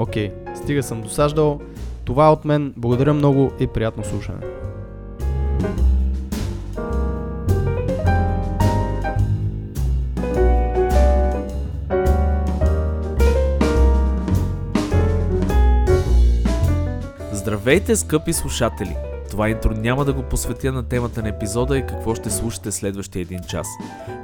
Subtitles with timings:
[0.00, 1.60] Окей, стига съм досаждал.
[2.04, 2.74] Това е от мен.
[2.76, 4.38] Благодаря много и приятно слушане.
[17.32, 18.96] Здравейте, скъпи слушатели!
[19.30, 23.20] Това интро няма да го посветя на темата на епизода и какво ще слушате следващия
[23.20, 23.66] един час.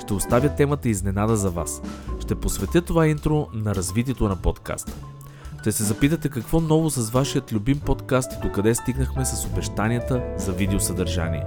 [0.00, 1.82] Ще оставя темата изненада за вас.
[2.20, 4.92] Ще посветя това интро на развитието на подкаста.
[5.66, 10.52] Ще се запитате какво ново с вашият любим подкаст и докъде стигнахме с обещанията за
[10.52, 11.44] видеосъдържание.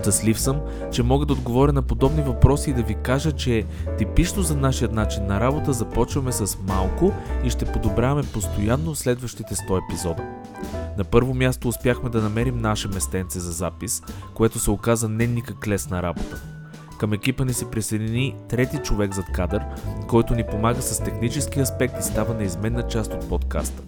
[0.00, 0.60] Щастлив съм,
[0.92, 3.66] че мога да отговоря на подобни въпроси и да ви кажа, че
[3.98, 7.12] типично за нашия начин на работа започваме с малко
[7.44, 10.22] и ще подобряваме постоянно следващите 100 епизода.
[10.98, 14.02] На първо място успяхме да намерим наше местенце за запис,
[14.34, 16.42] което се оказа не никак лесна работа.
[17.00, 19.62] Към екипа ни се присъедини трети човек зад кадър,
[20.08, 23.82] който ни помага с технически аспект и става неизменна част от подкаста.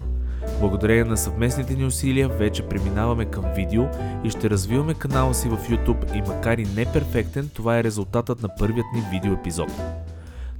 [0.59, 3.83] Благодарение на съвместните ни усилия вече преминаваме към видео
[4.23, 8.41] и ще развиваме канала си в YouTube и макар и не перфектен, това е резултатът
[8.41, 9.71] на първият ни видео епизод.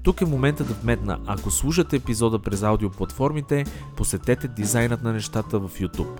[0.04, 5.70] Тук е момента да вметна, ако слушате епизода през аудиоплатформите, посетете дизайнът на нещата в
[5.70, 6.20] YouTube.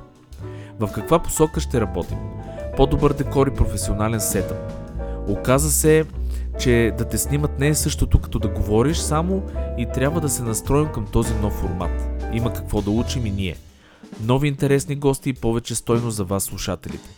[0.80, 2.18] В каква посока ще работим?
[2.78, 4.58] По-добър декор и професионален сетъп.
[5.28, 6.06] Оказа се,
[6.60, 9.44] че да те снимат не е същото като да говориш само
[9.78, 12.10] и трябва да се настроим към този нов формат.
[12.34, 13.56] Има какво да учим и ние.
[14.22, 17.10] Нови интересни гости и повече стойност за вас слушателите.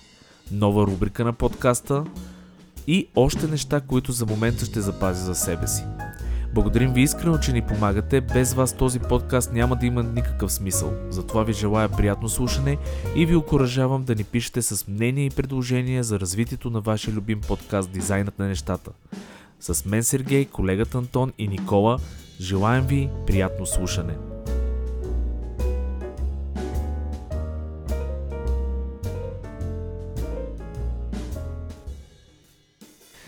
[0.51, 2.03] Нова рубрика на подкаста
[2.87, 5.83] и още неща, които за момента ще запазя за себе си.
[6.55, 8.21] Благодарим ви искрено, че ни помагате.
[8.21, 10.93] Без вас този подкаст няма да има никакъв смисъл.
[11.09, 12.77] Затова ви желая приятно слушане
[13.15, 17.41] и ви окоръжавам да ни пишете с мнения и предложения за развитието на вашия любим
[17.41, 18.91] подкаст Дизайнът на нещата.
[19.59, 21.97] С мен Сергей, колегата Антон и Никола
[22.41, 24.13] желаем ви приятно слушане.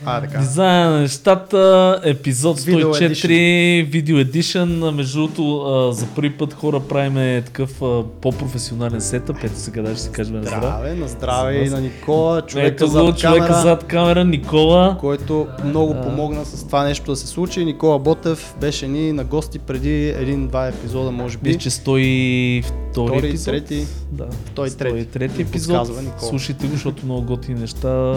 [0.05, 0.39] А, така.
[0.39, 4.95] Дизайн на нещата, епизод Video 104, видео едишън.
[4.95, 9.37] Между другото, за първи път хора правиме такъв а, по-професионален сетъп.
[9.43, 10.93] Ето сега даже ще кажем на здраве.
[10.95, 14.97] На здраве и на Никола, човека Ето зад човека камера, зад камера, Никола.
[14.99, 16.01] който много А.
[16.01, 17.65] помогна с това нещо да се случи.
[17.65, 21.47] Никола Ботев беше ни на гости преди един-два епизода, може би.
[21.49, 23.45] Мисля, че 102 Втори, епизод.
[23.45, 23.85] трети.
[24.11, 25.05] Да, 103.
[25.05, 25.87] 103 Ни епизод.
[26.19, 28.13] Слушайте го, защото много готини неща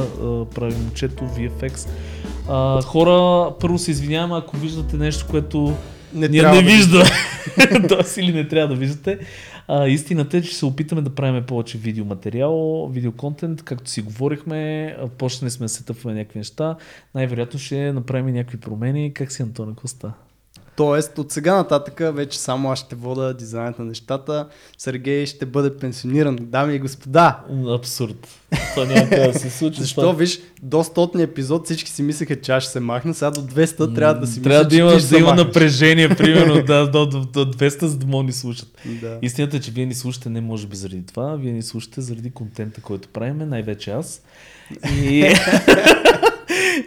[0.55, 1.80] прави момчето, VFX.
[2.49, 5.77] А, хора, първо се извинявам, ако виждате нещо, което
[6.15, 7.05] Не Ние не да вижда.
[7.89, 9.19] Тоест или не трябва да виждате.
[9.69, 15.51] А, истината е, че се опитаме да правим повече видеоматериал, видеоконтент, както си говорихме, почнали
[15.51, 16.77] сме да се тъпваме някакви неща.
[17.15, 19.15] Най-вероятно ще направим някакви промени.
[19.15, 20.13] Как си, Антона Коста?
[20.77, 24.47] Тоест, от сега нататък вече само аз ще вода дизайнът на нещата.
[24.79, 26.39] Сергей ще бъде пенсиониран.
[26.41, 27.39] Дами и господа,
[27.69, 28.29] Абсурд.
[28.75, 29.81] Това няма да се случи.
[29.81, 33.31] защо Това- виж, до 100 епизод всички си мислеха, че аз ще се махна, сега
[33.31, 37.07] до 200 трябва да си Трябва мисля, да има, да има напрежение, примерно, да, до,
[37.07, 38.69] до, до 200, за да могат ни слушат.
[39.01, 39.19] Да.
[39.23, 42.31] Истината е, че вие ни слушате не може би заради това, вие ни слушате заради
[42.31, 44.23] контента, който правиме, най-вече аз.
[45.03, 45.35] И,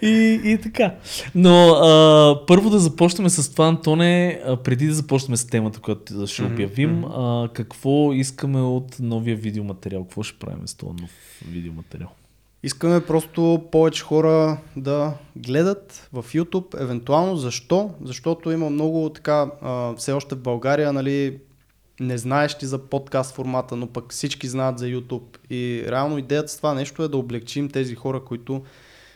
[0.01, 0.95] и, и така.
[1.35, 6.27] Но а, първо да започнем с това, Антоне, а, преди да започнем с темата, която
[6.27, 10.03] ще обявим, а, какво искаме от новия видеоматериал?
[10.03, 11.11] Какво ще правим с този нов
[11.47, 12.09] видеоматериал?
[12.63, 17.35] Искаме просто повече хора да гледат в YouTube, евентуално.
[17.35, 17.91] Защо?
[18.03, 21.39] Защото има много така, а, все още в България, нали,
[21.99, 25.37] не знаещи за подкаст формата, но пък всички знаят за YouTube.
[25.49, 28.61] И реално идеята с това нещо е да облегчим тези хора, които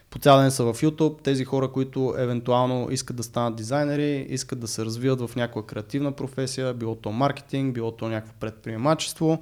[0.10, 4.60] по цял ден са в YouTube, тези хора, които евентуално искат да станат дизайнери, искат
[4.60, 9.42] да се развиват в някаква креативна професия, било то маркетинг, било то някакво предприемачество.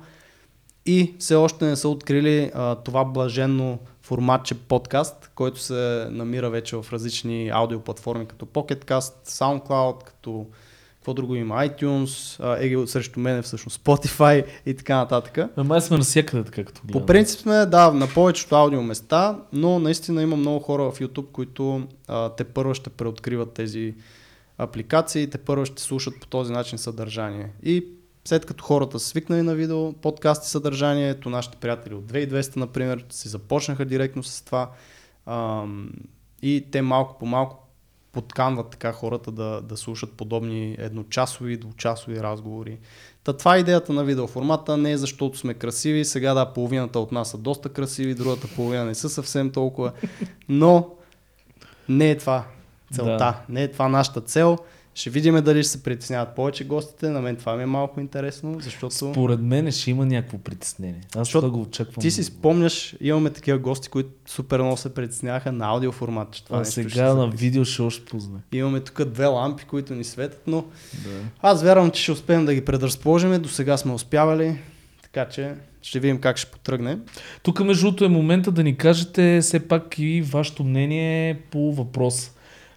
[0.85, 6.75] и все още не са открили а, това блаженно форматче подкаст, който се намира вече
[6.75, 10.47] в различни аудиоплатформи, като PocketCast, SoundCloud, като
[11.05, 15.57] какво друго има, iTunes, а, Еги срещу мен всъщност Spotify и така нататък.
[15.57, 17.01] Май сме навсякъде, така като гледам.
[17.01, 21.31] По принцип сме, да, на повечето аудио места, но наистина има много хора в YouTube,
[21.31, 23.95] които а, те първо ще преоткриват тези
[24.57, 27.49] апликации, те първо ще слушат по този начин съдържание.
[27.63, 27.85] И
[28.27, 33.27] след като хората са свикнали на видео, подкасти съдържанието, нашите приятели от 2200, например, си
[33.27, 34.69] започнаха директно с това
[35.25, 35.91] ам,
[36.41, 37.64] и те малко по малко
[38.15, 42.77] подканват така хората да, да слушат подобни едночасови, двучасови разговори.
[43.23, 47.11] Та това е идеята на видеоформата, не е защото сме красиви, сега да, половината от
[47.11, 49.91] нас са доста красиви, другата половина не са съвсем толкова,
[50.49, 50.89] но
[51.89, 52.43] не е това
[52.93, 53.41] целта, Да.
[53.49, 54.57] не е това нашата цел.
[54.95, 58.59] Ще видим дали ще се притесняват повече гостите, на мен това ми е малко интересно,
[58.59, 58.95] защото...
[58.95, 61.01] Според мен ще има някакво притеснение.
[61.15, 62.01] Аз Защото го очаквам.
[62.01, 66.59] Ти си спомняш, имаме такива гости, които супер много се притесняваха на аудиоформат, че това
[66.59, 68.41] а ще сега се на видео ще още познае.
[68.53, 70.61] Имаме тук две лампи, които ни светят, но
[71.03, 71.09] Да.
[71.41, 73.41] аз вярвам, че ще успеем да ги предразположим.
[73.41, 74.57] До сега сме успявали,
[75.01, 76.97] така че ще видим как ще потръгне.
[77.43, 82.31] Тук между другото е момента да ни кажете все пак и вашето мнение по въпроса.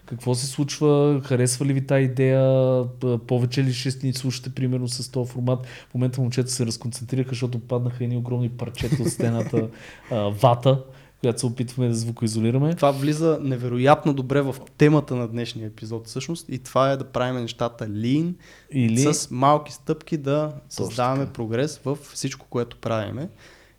[0.09, 1.21] Какво се случва?
[1.25, 2.85] Харесва ли ви тази идея?
[3.27, 5.67] Повече ли ще ни слушате, примерно, с този формат?
[5.67, 9.69] В момента момчета се разконцентрираха, защото паднаха едни огромни парчета от стената
[10.11, 10.83] а, вата,
[11.21, 12.75] която се опитваме да звукоизолираме.
[12.75, 17.41] Това влиза невероятно добре в темата на днешния епизод всъщност и това е да правим
[17.41, 18.35] нещата lean,
[18.73, 19.15] Или...
[19.15, 21.33] с малки стъпки да създаваме така.
[21.33, 23.29] прогрес в всичко, което правиме.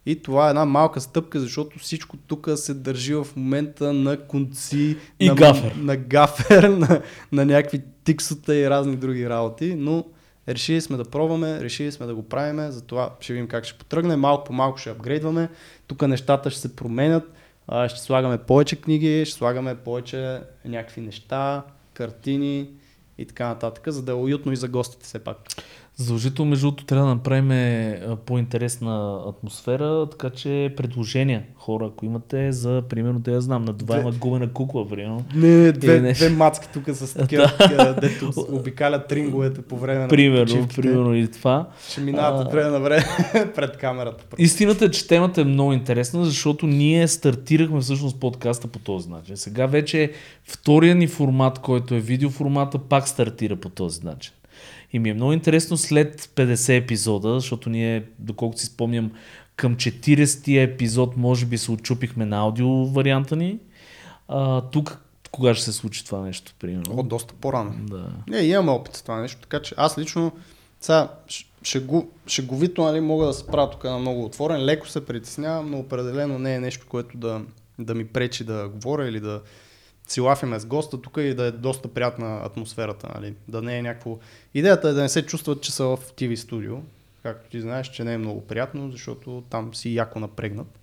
[0.06, 4.98] И това е една малка стъпка, защото всичко тук се държи в момента на конци,
[5.20, 5.76] И на, гафер.
[5.76, 7.02] на гафер, на,
[7.32, 10.06] на някакви тиксота и разни други работи, но
[10.48, 14.16] решили сме да пробваме, решили сме да го правиме, затова ще видим как ще потръгне,
[14.16, 15.50] малко по малко ще апгрейдваме,
[15.88, 17.32] тук нещата ще се променят,
[17.88, 21.64] ще слагаме повече книги, ще слагаме повече някакви неща,
[21.94, 22.70] картини
[23.18, 25.38] и така нататък, за да е уютно и за гостите все пак.
[26.00, 32.52] Задължително, между другото, трябва да направим а, по-интересна атмосфера, така че предложения, хора, ако имате
[32.52, 35.26] за, примерно, да я знам, надуваема гумена кукла, примерно.
[35.36, 36.26] Не, не, две, нещо.
[36.26, 41.28] две мацки тук с такива, такива, дето обикалят тринговете по време на Примерно, примерно и
[41.28, 41.70] това.
[41.90, 43.06] Ще минават от време на време
[43.56, 44.24] пред камерата.
[44.38, 49.38] Истината е, че темата е много интересна, защото ние стартирахме всъщност подкаста по този начин.
[49.38, 50.12] Сега вече
[50.44, 54.34] втория ни формат, който е видеоформата, пак стартира по този начин.
[54.94, 59.12] И ми е много интересно след 50 епизода, защото ние, доколкото си спомням,
[59.56, 63.60] към 40-тия епизод може би се отчупихме на аудио варианта ни.
[64.28, 65.02] А, тук
[65.32, 67.00] кога ще се случи това нещо, примерно?
[67.00, 67.74] О, доста по-рано.
[67.80, 68.10] Да.
[68.28, 70.32] Не, имаме опит с това нещо, така че аз лично
[70.82, 71.10] сега
[71.64, 75.80] шегу, шеговито нали, мога да се правя тук на много отворен, леко се притеснявам, но
[75.80, 77.42] определено не е нещо, което да,
[77.80, 79.42] да ми пречи да говоря или да
[80.10, 83.36] си лафиме с госта тук и да е доста приятна атмосферата, нали?
[83.48, 84.18] да не е някакво...
[84.54, 86.78] Идеята е да не се чувстват, че са в TV студио,
[87.24, 90.80] както ти знаеш, че не е много приятно, защото там си яко напрегнат.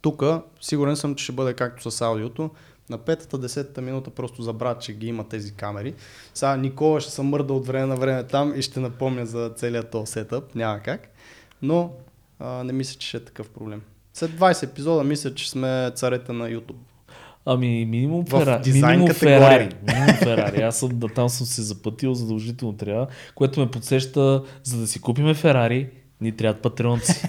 [0.00, 0.22] Тук
[0.60, 2.50] сигурен съм, че ще бъде както с аудиото.
[2.90, 5.94] На петата, десетата минута просто забравя, че ги има тези камери.
[6.34, 9.90] Сега Никола ще се мърда от време на време там и ще напомня за целият
[9.90, 10.54] този сетъп.
[10.54, 11.08] Няма как.
[11.62, 11.92] Но
[12.38, 13.82] а, не мисля, че ще е такъв проблем.
[14.14, 16.91] След 20 епизода мисля, че сме царете на YouTube.
[17.46, 18.60] Ами минимум, В фера...
[18.60, 19.14] дизайн минимум.
[19.14, 19.68] Ферари.
[19.84, 20.62] Минимум Ферари.
[20.62, 25.00] Аз съм, да, там съм се запътил, задължително трябва, което ме подсеща, за да си
[25.00, 25.88] купиме Ферари,
[26.20, 27.12] ни трябват патреонци.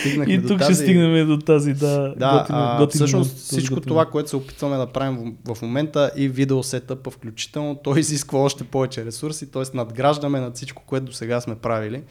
[0.00, 0.74] Стигнахме И тук тази...
[0.74, 2.14] ще стигнем до тази, да.
[2.16, 3.88] Да, готино- а, готино- всъщност този всичко готино.
[3.88, 8.38] това, което се опитваме да правим в, в момента и видео сетъпа включително, то изисква
[8.38, 9.76] още повече ресурси, т.е.
[9.76, 12.02] надграждаме над всичко, което до сега сме правили.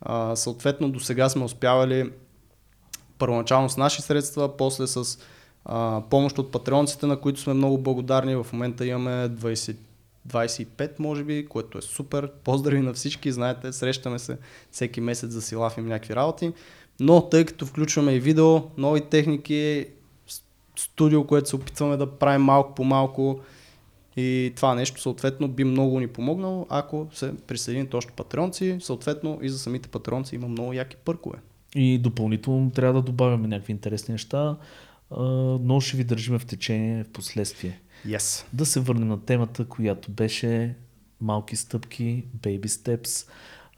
[0.00, 2.10] А, съответно, до сега сме успявали
[3.18, 5.18] първоначално с наши средства, после с
[6.10, 8.36] помощ от патреонците, на които сме много благодарни.
[8.36, 9.76] В момента имаме 20,
[10.28, 12.30] 25, може би, което е супер.
[12.44, 14.38] Поздрави на всички, знаете, срещаме се
[14.70, 16.52] всеки месец да си лафим някакви работи.
[17.00, 19.86] Но тъй като включваме и видео, нови техники,
[20.76, 23.40] студио, което се опитваме да правим малко по малко
[24.16, 28.78] и това нещо съответно би много ни помогнало, ако се присъедините още патреонци.
[28.80, 31.38] Съответно и за самите патреонци има много яки пъркове.
[31.74, 34.56] И допълнително трябва да добавяме някакви интересни неща,
[35.60, 37.80] но ще ви държиме в течение в последствие.
[38.06, 38.44] Yes.
[38.52, 40.74] Да се върнем на темата, която беше
[41.20, 43.28] малки стъпки, baby steps,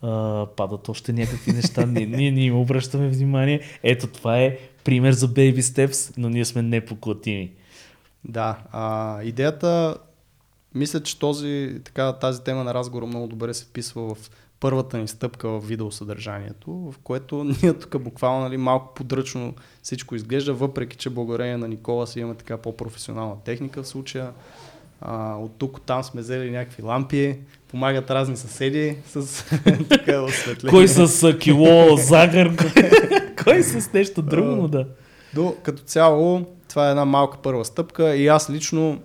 [0.03, 3.61] а, падат още някакви неща, ние, ние не им обръщаме внимание.
[3.83, 7.53] Ето това е пример за baby steps, но ние сме непоклатими.
[8.25, 9.97] Да, а, идеята,
[10.75, 14.31] мисля, че този, така, тази тема на разговора много добре се вписва в
[14.62, 20.54] първата ни стъпка в видеосъдържанието, в което ние тук буквално нали, малко подръчно всичко изглежда,
[20.54, 24.31] въпреки че благодарение на Никола си имаме така по-професионална техника в случая.
[25.00, 27.38] А, от тук от там сме взели някакви лампи,
[27.69, 29.45] помагат разни съседи с
[29.88, 30.71] така осветление.
[30.71, 32.90] Кой с кило загър, кой,
[33.45, 34.87] кой с нещо друго, но да.
[35.35, 39.00] До, като цяло, това е една малка първа стъпка и аз лично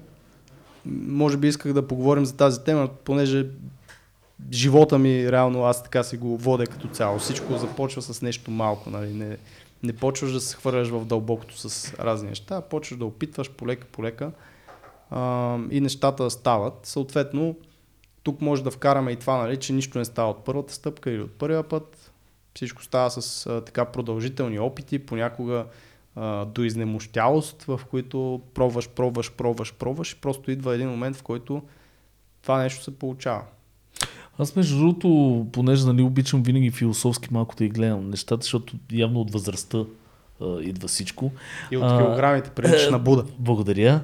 [0.85, 3.45] може би исках да поговорим за тази тема, понеже
[4.51, 7.19] живота ми реално аз така си го водя като цяло.
[7.19, 9.13] Всичко започва с нещо малко, нали?
[9.13, 9.37] Не,
[9.83, 14.31] не почваш да се хвърляш в дълбокото с разни неща, почваш да опитваш полека полека
[15.09, 16.73] а, и нещата стават.
[16.83, 17.55] Съответно,
[18.23, 21.21] тук може да вкараме и това, нали, че нищо не става от първата стъпка или
[21.21, 22.11] от първия път.
[22.55, 25.65] Всичко става с а, така продължителни опити, понякога
[26.15, 31.23] а, до изнемощялост, в които пробваш, пробваш, пробваш, пробваш и просто идва един момент, в
[31.23, 31.61] който
[32.41, 33.41] това нещо се получава.
[34.39, 39.21] Аз между другото, понеже нали, обичам винаги философски малко да ги гледам нещата, защото явно
[39.21, 39.77] от възрастта
[40.41, 41.31] а, идва всичко.
[41.71, 43.25] И от килограмите прилича на Буда.
[43.39, 44.01] Благодаря.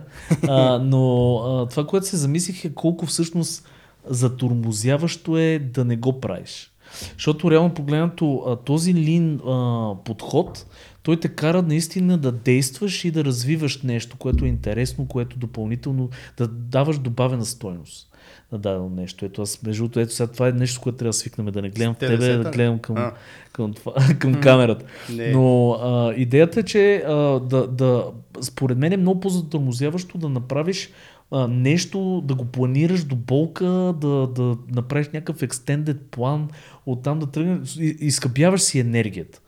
[0.47, 3.69] А, но а, това, което се замислих е колко всъщност
[4.05, 6.71] затурмозяващо е да не го правиш.
[7.13, 10.65] Защото реално погледнато а, този лин а, подход,
[11.03, 16.09] той те кара наистина да действаш и да развиваш нещо, което е интересно, което допълнително
[16.37, 18.12] да даваш добавена стойност
[18.53, 19.25] на дадено нещо.
[19.25, 21.69] Ето аз, между другото, ето сега това е нещо, което трябва да свикнем, да не
[21.69, 23.11] гледам в тебе, да гледам към, А.
[23.53, 24.85] към, това, към камерата.
[25.13, 25.31] Не.
[25.31, 28.05] Но а, идеята е, че а, да, да,
[28.41, 30.89] според мен е много по-затормозяващо да направиш
[31.31, 33.65] а, нещо, да го планираш до болка,
[34.01, 36.49] да, да направиш някакъв extended план,
[36.85, 39.39] оттам да тръгнеш, изкъпяваш си енергията.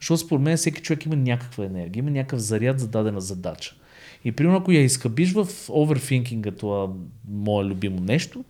[0.00, 3.74] Защото според мен всеки човек има някаква енергия, има някакъв заряд за дадена задача.
[4.24, 6.88] И примерно ако я изхъбиш в overthinking, това
[7.28, 8.44] мое любимо нещо,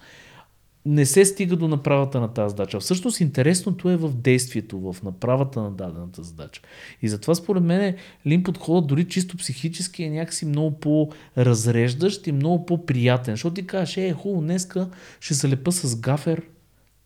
[0.87, 2.81] не се стига до направата на тази задача.
[2.81, 6.63] Всъщност интересното е в действието, в направата на дадената задача.
[7.03, 12.67] И затова според мен лин подходът дори чисто психически е някакси много по-разреждащ и много
[12.67, 13.35] по-приятен.
[13.35, 14.89] Защото ти кажеш, е, хубаво, днеска
[15.21, 16.43] ще залепа с гафер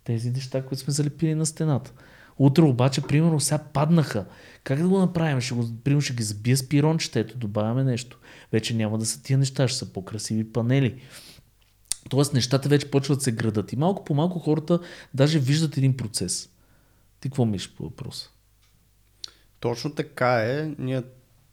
[0.05, 1.93] тези неща, които сме залепили на стената.
[2.39, 4.27] Утре обаче, примерно, сега паднаха.
[4.65, 5.41] Как да го направим?
[5.41, 8.19] Ще, го, примерно, ще ги забия с пирончета, ето добавяме нещо.
[8.53, 11.03] Вече няма да са тия неща, ще са по-красиви панели.
[12.09, 13.73] Тоест нещата вече почват да се градат.
[13.73, 14.81] И малко по малко хората
[15.15, 16.51] даже виждат един процес.
[17.21, 18.31] Ти какво мислиш по въпроса?
[19.61, 20.75] Точно така е.
[20.79, 21.03] Ние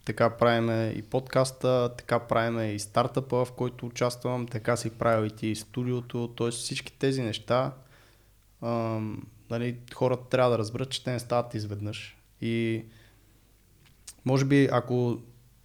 [0.06, 5.36] така правиме и подкаста, така правиме и стартъпа, в който участвам, така си правил и
[5.36, 6.52] ти студиото, т.е.
[6.52, 7.72] всички тези неща
[9.50, 12.18] нали, хората трябва да разберат, че те не стават изведнъж.
[12.42, 12.84] И
[14.26, 15.18] може би ако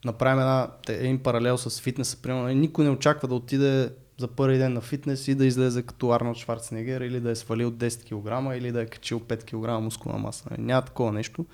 [0.04, 4.58] направим една, един паралел с фитнеса, примерно, нали, никой не очаква да отиде за първи
[4.58, 8.56] ден на фитнес и да излезе като Арнолд Шварценегер или да е свалил 10 кг
[8.58, 10.44] или да е качил 5 кг мускулна маса.
[10.50, 11.46] Нали, Няма такова нещо.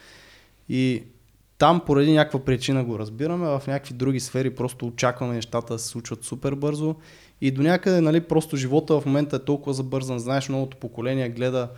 [0.68, 1.02] И
[1.58, 5.88] там поради някаква причина го разбираме, в някакви други сфери просто очакваме нещата да се
[5.88, 6.96] случват супер бързо
[7.40, 10.18] и до някъде нали, просто живота в момента е толкова забързан.
[10.18, 11.68] Знаеш, новото поколение гледа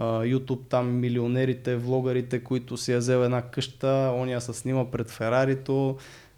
[0.00, 5.96] YouTube там милионерите, влогарите, които си я взел една къща, ония се снима пред Ферарито,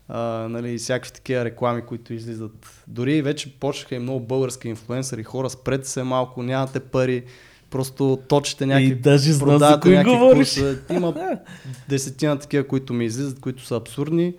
[0.08, 2.84] а, нали, и всякакви такива реклами, които излизат.
[2.86, 7.24] Дори вече почнаха и много български инфлуенсъри, хора, спрете се малко, нямате пари,
[7.70, 10.48] просто точите някакви И даже знам за някакви говориш.
[10.48, 10.78] курсове.
[10.90, 11.36] Има
[11.88, 14.34] десетина такива, които ми излизат, които са абсурдни.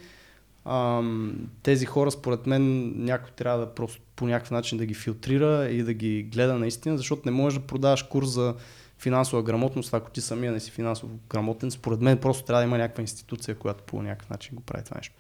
[0.66, 5.70] Ам, тези хора, според мен, някой трябва да просто по някакъв начин да ги филтрира
[5.70, 8.54] и да ги гледа наистина, защото не можеш да продаваш курс за
[9.00, 11.72] финансова грамотност, ако ти самия не си финансово грамотен.
[11.72, 14.98] Според мен просто трябва да има някаква институция, която по някакъв начин го прави това
[14.98, 15.16] нещо.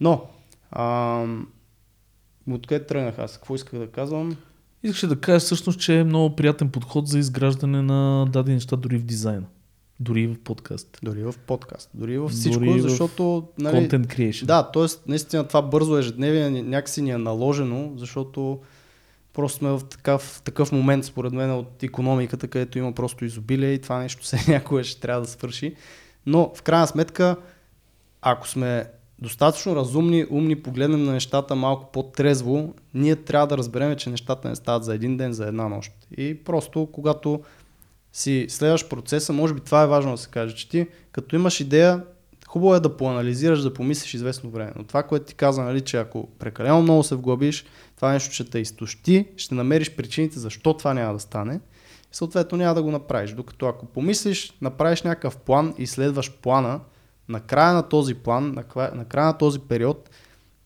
[0.00, 0.24] Но,
[0.70, 1.48] ам,
[2.50, 3.36] откъде тръгнах аз?
[3.36, 4.36] Какво исках да казвам?
[4.82, 8.98] Искаше да кажа всъщност, че е много приятен подход за изграждане на дадени неща дори
[8.98, 9.46] в дизайна.
[10.00, 10.98] Дори в подкаст.
[11.02, 13.48] Дори в подкаст, дори в всичко, Дори защото...
[13.58, 14.44] Нали, Content creation.
[14.44, 14.86] Да, т.е.
[15.06, 18.60] наистина това бързо ежедневие някакси ни е наложено, защото
[19.38, 23.80] просто сме в такъв, такъв момент, според мен, от економиката, където има просто изобилие и
[23.80, 25.74] това нещо се някога ще трябва да свърши.
[26.26, 27.36] Но в крайна сметка,
[28.22, 28.86] ако сме
[29.18, 34.56] достатъчно разумни, умни, погледнем на нещата малко по-трезво, ние трябва да разберем, че нещата не
[34.56, 35.92] стават за един ден, за една нощ.
[36.16, 37.40] И просто, когато
[38.12, 41.60] си следваш процеса, може би това е важно да се каже, че ти като имаш
[41.60, 42.04] идея,
[42.48, 44.72] хубаво е да поанализираш, да помислиш известно време.
[44.76, 47.64] Но това, което ти каза, нали, че ако прекалено много се вглъбиш,
[47.96, 51.60] това нещо ще те изтощи, ще намериш причините защо това няма да стане
[52.12, 53.32] и съответно няма да го направиш.
[53.32, 56.80] Докато ако помислиш, направиш някакъв план и следваш плана,
[57.28, 58.54] на края на този план,
[58.94, 60.10] на края на този период,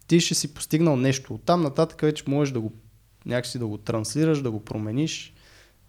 [0.07, 1.35] ти ще си постигнал нещо.
[1.35, 2.73] Оттам нататък вече можеш да го
[3.27, 5.35] някакси да го транслираш, да го промениш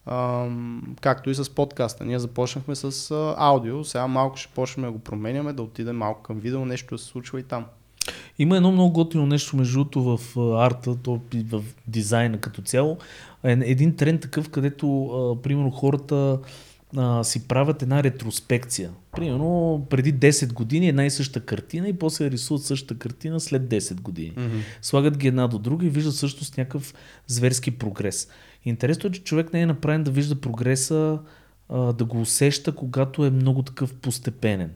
[0.05, 2.05] Ам, както и с подкаста.
[2.05, 6.23] Ние започнахме с а, аудио, сега малко ще почнем да го променяме, да отидем малко
[6.23, 7.65] към видео, нещо да се случва и там.
[8.39, 12.97] Има едно много готино нещо между другото в арта, то и в дизайна като цяло.
[13.43, 16.39] Един тренд такъв, където а, примерно хората
[16.97, 18.91] а, си правят една ретроспекция.
[19.11, 24.01] Примерно преди 10 години една и съща картина и после рисуват същата картина след 10
[24.01, 24.31] години.
[24.31, 24.61] Mm-hmm.
[24.81, 26.93] Слагат ги една до друга и виждат също с някакъв
[27.27, 28.27] зверски прогрес.
[28.65, 31.19] Интересно е, че човек не е направен да вижда прогреса,
[31.69, 34.71] да го усеща, когато е много такъв постепенен.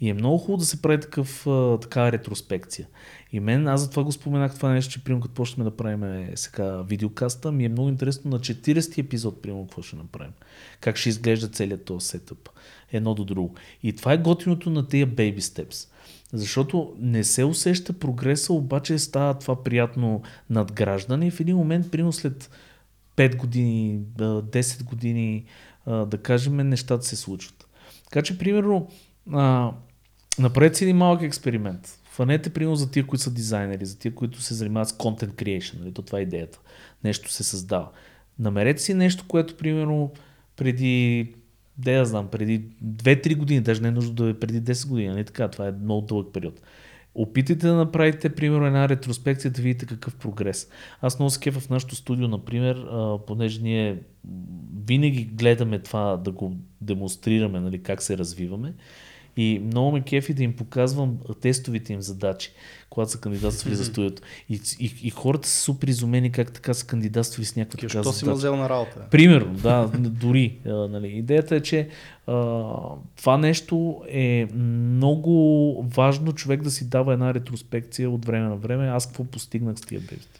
[0.00, 2.86] И е много хубаво да се прави такъв, а, такава ретроспекция.
[3.32, 6.32] И мен, аз затова го споменах това нещо, че примерно като почнем да правим е,
[6.34, 10.32] сега видеокаста, ми е много интересно на 40 епизод, примерно какво ще направим.
[10.80, 12.48] Как ще изглежда целият този сетъп.
[12.92, 13.54] Едно до друго.
[13.82, 15.88] И това е готиното на тия baby steps.
[16.32, 22.12] Защото не се усеща прогреса, обаче става това приятно надграждане и в един момент, примерно
[22.12, 22.50] след
[23.18, 25.44] 5 години, а, 10 години,
[25.86, 27.68] да кажем, нещата се случват.
[28.04, 28.88] Така че, примерно,
[30.38, 31.98] направете си един малък експеримент.
[32.10, 35.80] Фанете, примерно, за тия, които са дизайнери, за тия, които се занимават с content creation,
[35.80, 35.92] нали?
[35.92, 36.60] то това е идеята.
[37.04, 37.88] Нещо се създава.
[38.38, 40.12] Намерете си нещо, което, примерно,
[40.56, 41.34] преди,
[41.78, 45.24] да знам, преди 2-3 години, даже не е нужно да е преди 10 години, нали
[45.24, 46.60] така, това е много дълъг период.
[47.20, 50.68] Опитайте да направите, примерно, една ретроспекция, да видите какъв прогрес.
[51.00, 52.86] Аз много се в нашото студио, например,
[53.26, 53.98] понеже ние
[54.86, 58.74] винаги гледаме това да го демонстрираме, нали, как се развиваме.
[59.40, 62.52] И много ме кефи да им показвам тестовите им задачи,
[62.90, 64.22] когато са кандидатствали за студиото.
[64.48, 68.12] И, и, и хората са супер изумени как така са кандидатствали с някаква така Що
[68.12, 68.36] си задача.
[68.36, 69.06] взел на работа?
[69.10, 70.58] Примерно, да, дори.
[70.66, 71.08] А, нали.
[71.08, 71.88] Идеята е, че
[72.26, 72.32] а,
[73.16, 78.88] това нещо е много важно човек да си дава една ретроспекция от време на време.
[78.88, 80.37] Аз какво постигнах с тия бебите.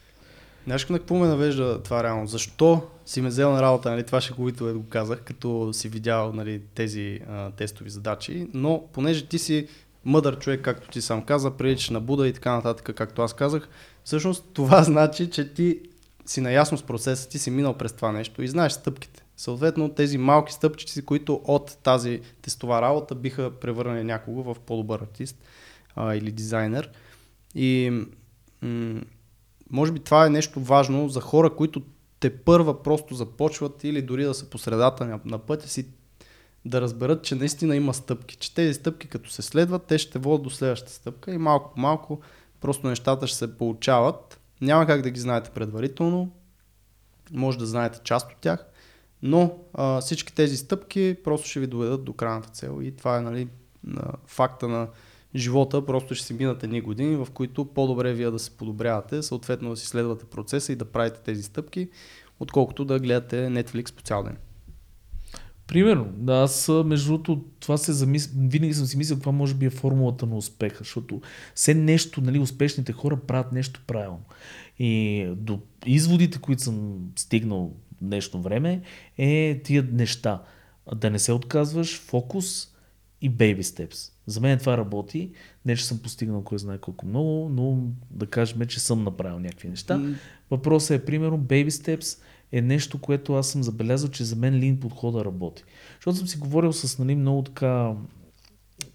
[0.65, 2.27] Знаеш на какво ме навежда това реално?
[2.27, 4.03] Защо си ме взел на работа, нали?
[4.03, 9.25] това шеговито е го казах, като си видял нали, тези а, тестови задачи, но понеже
[9.25, 9.67] ти си
[10.05, 13.69] мъдър човек, както ти сам каза, приличаш на Буда и така нататък, както аз казах,
[14.03, 15.79] всъщност това значи, че ти
[16.25, 19.23] си наясно с процеса, ти си минал през това нещо и знаеш стъпките.
[19.37, 25.35] Съответно, тези малки стъпчици, които от тази тестова работа биха превърнали някого в по-добър артист
[25.95, 26.89] а, или дизайнер.
[27.55, 27.91] И
[28.61, 29.01] м-
[29.71, 31.81] може би това е нещо важно за хора, които
[32.19, 35.87] те първа просто започват или дори да са по на, на пътя си,
[36.65, 38.35] да разберат, че наистина има стъпки.
[38.35, 41.79] Че тези стъпки, като се следват, те ще водят до следващата стъпка и малко по
[41.79, 42.19] малко
[42.61, 44.39] просто нещата ще се получават.
[44.61, 46.31] Няма как да ги знаете предварително,
[47.31, 48.65] може да знаете част от тях,
[49.21, 53.21] но а, всички тези стъпки просто ще ви доведат до крайната цел и това е
[53.21, 53.47] нали,
[53.83, 54.87] на факта на
[55.35, 59.69] живота, просто ще си минат едни години, в които по-добре вие да се подобрявате, съответно
[59.69, 61.89] да си следвате процеса и да правите тези стъпки,
[62.39, 64.37] отколкото да гледате Netflix по цял ден.
[65.67, 68.33] Примерно, да, аз между другото, това се замис...
[68.37, 71.21] винаги съм си мислил каква може би е формулата на успеха, защото
[71.55, 74.23] все нещо, нали, успешните хора правят нещо правилно.
[74.79, 78.81] И до изводите, които съм стигнал днешно време,
[79.17, 80.43] е тия неща.
[80.95, 82.68] Да не се отказваш, фокус
[83.21, 84.11] и baby steps.
[84.25, 85.31] За мен това работи.
[85.65, 87.77] Не, че съм постигнал кой знае колко много, но
[88.11, 90.01] да кажем, че съм направил някакви неща.
[90.51, 94.79] Въпросът е, примерно, baby steps е нещо, което аз съм забелязал, че за мен лин
[94.79, 95.63] подхода работи.
[95.95, 97.93] Защото съм си говорил с нали, много така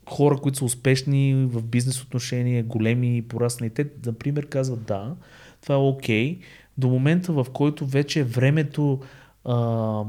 [0.09, 3.71] хора, които са успешни в бизнес отношения, големи и порасни.
[3.71, 5.17] Те, например, казват да,
[5.63, 6.39] това е окей,
[6.79, 9.01] до момента в който вече времето
[9.45, 10.05] а,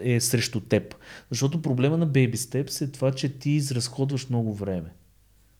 [0.00, 0.94] е срещу теб.
[1.30, 4.92] Защото проблема на Baby Steps е това, че ти изразходваш много време.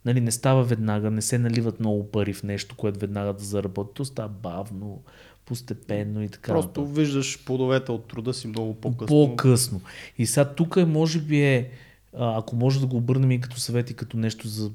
[0.04, 3.90] Нали, не става веднага, не се наливат много пари в нещо, което веднага да заработи.
[3.94, 5.02] То става бавно,
[5.44, 6.52] постепенно и така.
[6.52, 6.96] Просто нататък.
[6.96, 9.06] виждаш плодовете от труда си много по-късно.
[9.06, 9.80] По-късно.
[10.18, 11.70] И сега тук е, може би е,
[12.12, 14.70] ако може да го обърнем и като съвет и като нещо за,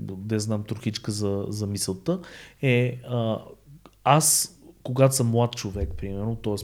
[0.00, 2.20] да знам, трохичка за, за мисълта,
[2.62, 3.38] е а,
[4.04, 6.54] аз, когато съм млад човек, примерно, т.е.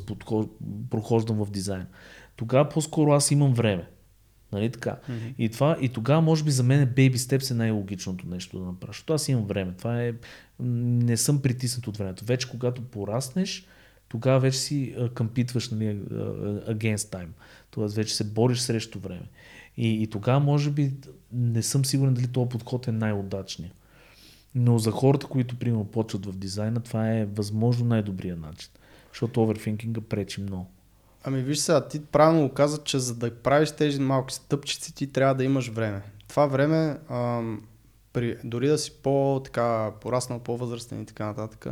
[0.90, 1.86] прохождам в дизайн,
[2.36, 3.88] тогава по-скоро аз имам време.
[4.52, 4.98] Нали така?
[5.08, 5.26] Мгм.
[5.38, 8.92] И, това, и тогава, може би, за мен Baby Steps е най-логичното нещо да направя.
[8.92, 9.74] Защото аз имам време.
[9.78, 10.12] Това е.
[10.60, 12.24] Не съм притиснат от времето.
[12.24, 13.66] Вече, когато пораснеш,
[14.08, 15.98] тогава вече си къмпитваш нали,
[16.68, 17.28] against time.
[17.70, 19.28] Тоест, вече се бориш срещу време.
[19.76, 20.92] И, и тогава, може би,
[21.32, 23.74] не съм сигурен дали този подход е най-удачният.
[24.60, 28.70] Но за хората, които, примерно, почват в дизайна, това е възможно най-добрият начин.
[29.12, 30.70] Защото оверфинкинга пречи много.
[31.24, 35.34] Ами виж сега, ти правилно каза, че за да правиш тези малки стъпчици, ти трябва
[35.34, 36.02] да имаш време.
[36.28, 37.62] Това време, ам,
[38.12, 41.66] при, дори да си по-така пораснал, по-възрастен и така нататък,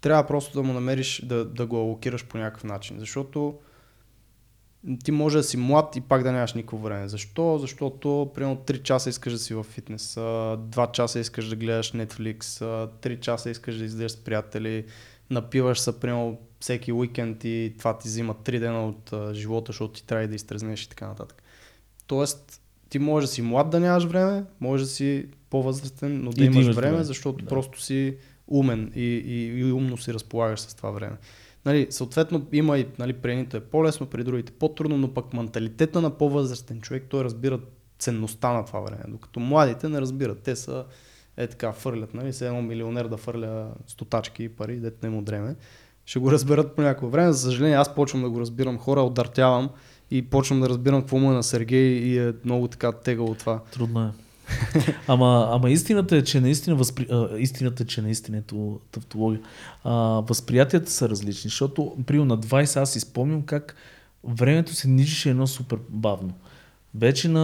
[0.00, 2.98] трябва просто да му намериш, да, да го алокираш по някакъв начин.
[2.98, 3.58] Защото
[5.04, 7.08] ти може да си млад и пак да нямаш никакво време.
[7.08, 7.58] Защо?
[7.58, 12.40] Защото примерно 3 часа искаш да си в фитнес, 2 часа искаш да гледаш Netflix,
[12.40, 14.84] 3 часа искаш да излезеш с приятели,
[15.30, 20.06] напиваш се примерно всеки уикенд и това ти взима 3 дена от живота, защото ти
[20.06, 21.42] трябва да изтрезнеш и така нататък.
[22.06, 26.44] Тоест, ти можеш да си млад да нямаш време, може да си по-възрастен, но да
[26.44, 27.04] И имаш време, време.
[27.04, 27.48] защото Да.
[27.48, 31.16] просто си умен и, и, и умно си разполагаш с това време.
[31.66, 36.00] Нали, съответно има и нали, при едните е по-лесно, при другите по-трудно, но пък менталитета
[36.00, 37.60] на по-възрастен човек, той разбира
[37.98, 40.42] ценността на това време, докато младите не разбират.
[40.42, 40.84] Те са
[41.36, 45.22] е така, фърлят, нали, се едно милионер да фърля стотачки и пари, дете не му
[45.22, 45.56] дреме.
[46.04, 47.32] Ще го разберат по някое време.
[47.32, 48.78] За съжаление, аз почвам да го разбирам.
[48.78, 49.70] Хора отдъртявам
[50.10, 53.60] и почвам да разбирам какво му е на Сергей и е много така тегало това.
[53.72, 54.25] Трудно е.
[55.08, 57.06] ама, ама истината е, че наистина, възпри...
[57.10, 59.40] а, истината е, че наистина ето тавтология.
[59.84, 59.92] А,
[60.28, 63.76] възприятията са различни, защото при на 20 аз си спомням как
[64.24, 66.32] времето се нижеше едно супер бавно.
[66.94, 67.40] Вече на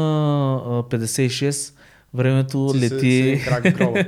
[0.55, 1.75] а, 56
[2.15, 4.05] времето се- лети, се гроба.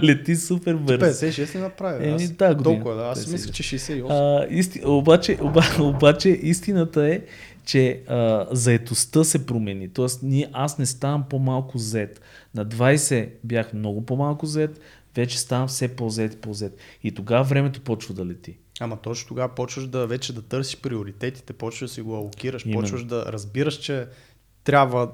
[0.02, 1.04] лети супер бързо.
[1.04, 2.08] 56 не направи.
[2.08, 2.62] Еми, да, година.
[2.74, 3.02] толкова, да.
[3.02, 3.32] Аз си 56.
[3.32, 4.06] мисля, че 68.
[4.10, 4.82] А, исти...
[4.84, 5.62] обаче, оба...
[5.80, 7.20] обаче истината е,
[7.68, 9.88] че а, заетостта се промени.
[9.88, 12.20] Тоест, ние, аз не ставам по-малко зет.
[12.54, 14.80] На 20 бях много по-малко зет,
[15.16, 16.76] вече ставам все по-зет и по-зет.
[17.02, 18.58] И тогава времето почва да лети.
[18.80, 22.80] Ама точно тогава почваш да вече да търсиш приоритетите, почваш да си го алокираш, Именно.
[22.80, 24.06] почваш да разбираш, че
[24.64, 25.10] трябва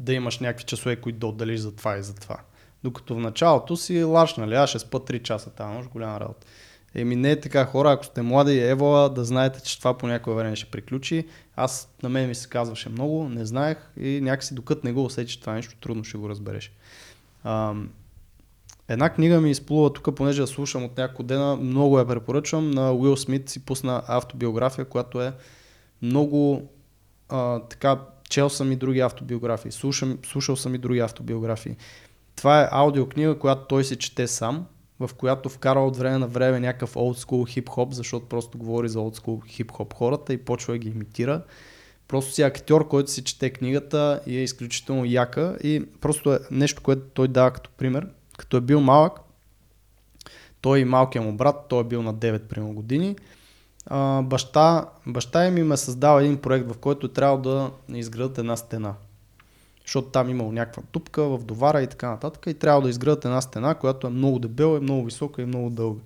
[0.00, 2.40] да имаш някакви часове, които да отделиш за това и за това.
[2.84, 6.46] Докато в началото си лаш, нали, аз ще спа 3 часа там, голяма работа.
[6.94, 10.06] Еми не е така хора, ако сте млади и евала, да знаете, че това по
[10.06, 11.26] някое време ще приключи.
[11.56, 15.36] Аз на мен ми се казваше много, не знаех и някакси докато не го усетиш
[15.36, 16.72] това нещо, трудно ще го разбереш.
[17.44, 17.90] Ам,
[18.88, 22.70] Една книга ми изплува тук, понеже я слушам от няколко дена, много я препоръчвам.
[22.70, 25.32] На Уил Смит си пусна автобиография, която е
[26.02, 26.68] много
[27.28, 31.76] а, така, чел съм и други автобиографии, слушам, слушал съм и други автобиографии.
[32.36, 34.66] Това е аудиокнига, която той си чете сам,
[35.06, 39.42] в която вкара от време на време някакъв олдскул хип-хоп, защото просто говори за олдскул
[39.48, 41.42] хип-хоп хората и почва да ги имитира.
[42.08, 46.82] Просто си актьор, който си чете книгата и е изключително яка и просто е нещо,
[46.82, 48.08] което той дава като пример.
[48.38, 49.20] Като е бил малък,
[50.60, 53.16] той и малкият му брат, той е бил на 9 примерно години,
[53.86, 58.56] а, баща, баща им им е създал един проект, в който трябва да изградат една
[58.56, 58.94] стена.
[59.84, 63.40] Защото там имало някаква тупка в довара и така нататък и трябва да изградат една
[63.40, 66.00] стена, която е много дебела, е много висока и много дълга.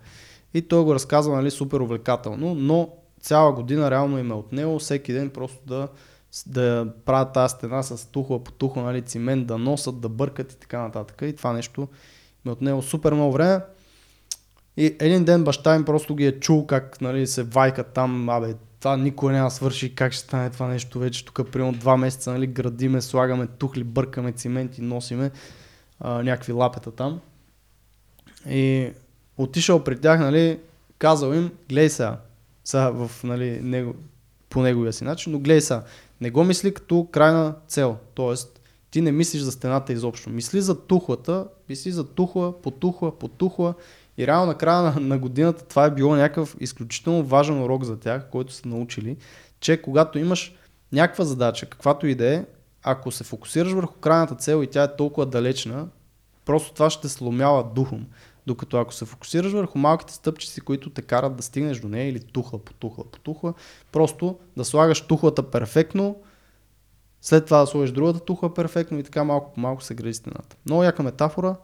[0.55, 2.89] И той го разказва нали, супер увлекателно, но
[3.21, 5.89] цяла година реално им е отнело всеки ден просто да,
[6.47, 10.57] да правят тази стена с тухла по тухла, нали, цимент, да носят, да бъркат и
[10.57, 11.23] така нататък.
[11.23, 11.89] И това нещо
[12.47, 13.61] е отнело супер много време.
[14.77, 18.55] И един ден баща им просто ги е чул как нали, се вайкат там, абе,
[18.81, 22.47] това никой няма свърши, как ще стане това нещо вече, тук примерно два месеца нали,
[22.47, 25.31] градиме, слагаме тухли, бъркаме цимент и носиме
[26.01, 27.21] а, някакви лапета там.
[28.49, 28.91] И
[29.37, 30.59] отишъл при тях, нали,
[30.99, 32.21] казал им, глей сега,
[32.65, 33.95] сега в, нали, него,
[34.49, 35.83] по неговия си начин, но глей сега,
[36.21, 38.35] не го мисли като крайна цел, т.е.
[38.91, 43.29] ти не мислиш за стената изобщо, мисли за тухлата, мисли за тухла, по тухла, по
[43.29, 43.75] тухла
[44.19, 48.01] и реално на края на, на годината това е било някакъв изключително важен урок за
[48.01, 49.17] тях, който са научили,
[49.61, 50.55] че когато имаш
[50.93, 52.45] някаква задача, каквато и да е,
[52.83, 55.89] ако се фокусираш върху крайната цел и тя е толкова далечна,
[56.45, 58.07] просто това ще сломява духом.
[58.47, 62.21] Докато ако се фокусираш върху малките стъпчици, които те карат да стигнеш до нея или
[62.21, 63.55] тухла по тухла по тухла,
[63.93, 66.17] просто да слагаш тухлата перфектно,
[67.23, 70.57] след това да сложиш другата тухла перфектно и така малко по малко се гради стената.
[70.67, 71.57] Много яка метафора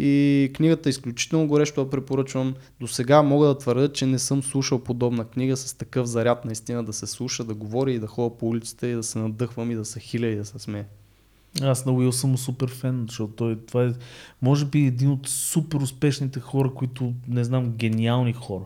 [0.00, 2.54] и книгата е изключително горещо да препоръчвам.
[2.80, 6.84] До сега мога да твърдя, че не съм слушал подобна книга с такъв заряд наистина
[6.84, 9.74] да се слуша, да говори и да ходя по улицата и да се надъхвам и
[9.74, 10.84] да се хиля и да се смея.
[11.62, 13.92] Аз на Уил съм супер фен, защото той, това е,
[14.42, 18.64] може би, един от супер успешните хора, които, не знам, гениални хора.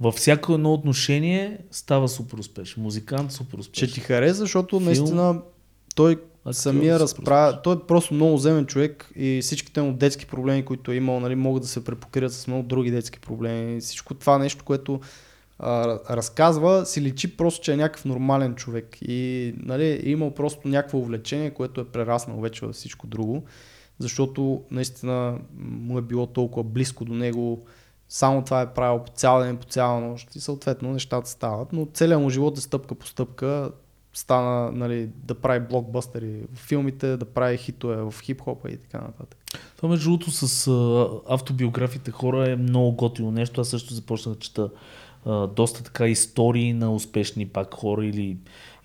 [0.00, 2.82] Във всяко едно отношение става супер успешен.
[2.82, 3.88] Музикант супер успешен.
[3.88, 4.84] Ще ти хареса, защото Филм.
[4.84, 5.40] наистина
[5.94, 6.16] той
[6.50, 10.96] Самия разправя, той е просто много земен човек и всичките му детски проблеми, които е
[10.96, 13.80] имал, нали, могат да се препокрият с много други детски проблеми.
[13.80, 15.00] Всичко това нещо, което
[15.58, 18.96] а, разказва, си личи просто, че е някакъв нормален човек.
[19.02, 23.44] И нали, е имал просто някакво увлечение, което е прераснал вече във всичко друго,
[23.98, 27.64] защото наистина му е било толкова близко до него,
[28.08, 31.88] само това е правил по цял ден, по цяла нощ и съответно нещата стават, но
[31.94, 33.70] целият му живот е стъпка по стъпка,
[34.14, 39.38] стана нали, да прави блокбъстери в филмите, да прави хитове в хип-хопа и така нататък.
[39.76, 43.60] Това между другото с а, автобиографите хора е много готино нещо.
[43.60, 44.70] Аз също започнах да чета
[45.26, 48.36] а, доста така истории на успешни пак хора или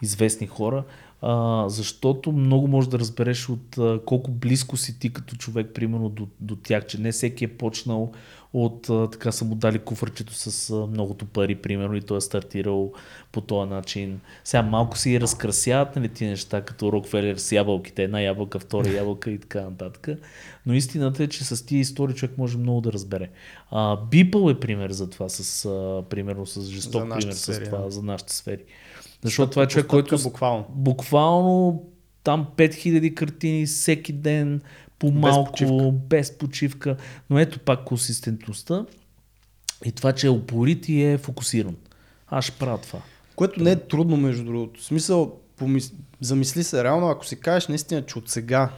[0.01, 0.83] известни хора,
[1.21, 6.09] а, защото много можеш да разбереш от а, колко близко си ти като човек, примерно
[6.09, 8.11] до, до тях, че не всеки е почнал
[8.53, 12.21] от а, така са му дали куфърчето с а, многото пари, примерно, и той е
[12.21, 12.91] стартирал
[13.31, 14.19] по този начин.
[14.43, 19.31] Сега малко си разкрасяват нали, ти неща, като Рокфелер с ябълките, една ябълка, втора ябълка
[19.31, 20.09] и така нататък.
[20.65, 23.29] Но истината е, че с тия истории човек може много да разбере.
[23.71, 27.89] А, Бипъл е пример за това, с, а, примерно с жесток пример нашите с това,
[27.89, 28.63] за нашите сфери.
[29.23, 30.65] Защото това е човек, който Буквално.
[30.69, 31.83] буквално
[32.23, 34.61] там 5000 картини всеки ден,
[34.99, 35.77] по малко, без почивка.
[35.77, 36.07] почивка.
[36.07, 36.97] без почивка.
[37.29, 38.85] Но ето пак консистентността
[39.85, 41.75] и това, че е упорит и е фокусиран.
[42.27, 42.99] Аз ще правя това.
[43.35, 44.81] Което не е трудно, между другото.
[44.81, 45.93] В смисъл, помис...
[46.21, 48.69] замисли се, реално, ако си кажеш наистина, че от сега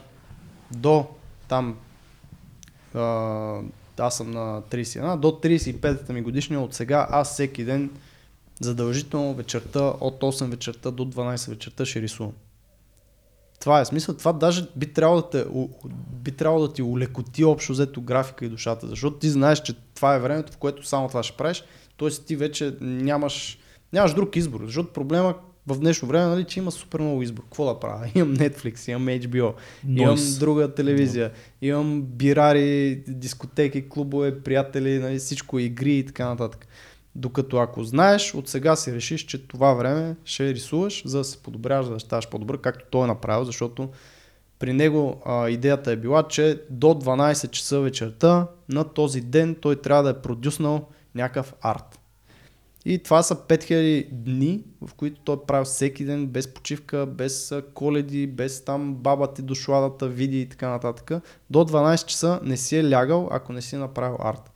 [0.74, 1.06] до
[1.48, 1.76] там,
[2.94, 3.60] а,
[3.98, 7.90] аз съм на 31, до 35-та ми годишния, от сега аз всеки ден
[8.60, 12.32] задължително вечерта, от 8 вечерта до 12 вечерта ще рисувам.
[13.60, 14.16] Това е смисъл.
[14.16, 15.44] Това даже би трябвало да, те,
[16.12, 20.14] би трябвало да ти улекоти общо взето графика и душата, защото ти знаеш, че това
[20.14, 21.64] е времето, в което само това ще правиш,
[21.98, 22.08] т.е.
[22.10, 23.58] ти вече нямаш,
[23.92, 25.34] нямаш друг избор, защото проблема
[25.66, 27.42] в днешно време, нали, че има супер много избор.
[27.42, 28.10] Какво да правя?
[28.14, 29.54] Имам Netflix, имам HBO,
[29.88, 30.38] имам Noise.
[30.38, 31.30] друга телевизия,
[31.62, 36.66] имам бирари, дискотеки, клубове, приятели, нали, всичко, игри и така нататък.
[37.14, 41.42] Докато ако знаеш, от сега си решиш, че това време ще рисуваш, за да се
[41.42, 43.88] подобряваш, за да ставаш по-добър, както той е направил, защото
[44.58, 49.76] при него а, идеята е била, че до 12 часа вечерта на този ден той
[49.76, 52.00] трябва да е продюснал някакъв арт.
[52.84, 58.26] И това са 5000 дни, в които той прави всеки ден без почивка, без коледи,
[58.26, 61.22] без там баба ти дошла да те види и така нататък.
[61.50, 64.52] До 12 часа не си е лягал, ако не си направил арт.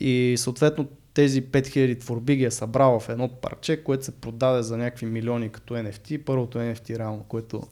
[0.00, 4.76] И съответно тези 5000 творби ги е събрал в едно парче, което се продаде за
[4.76, 6.24] някакви милиони като NFT.
[6.24, 7.62] Първото NFT реално, което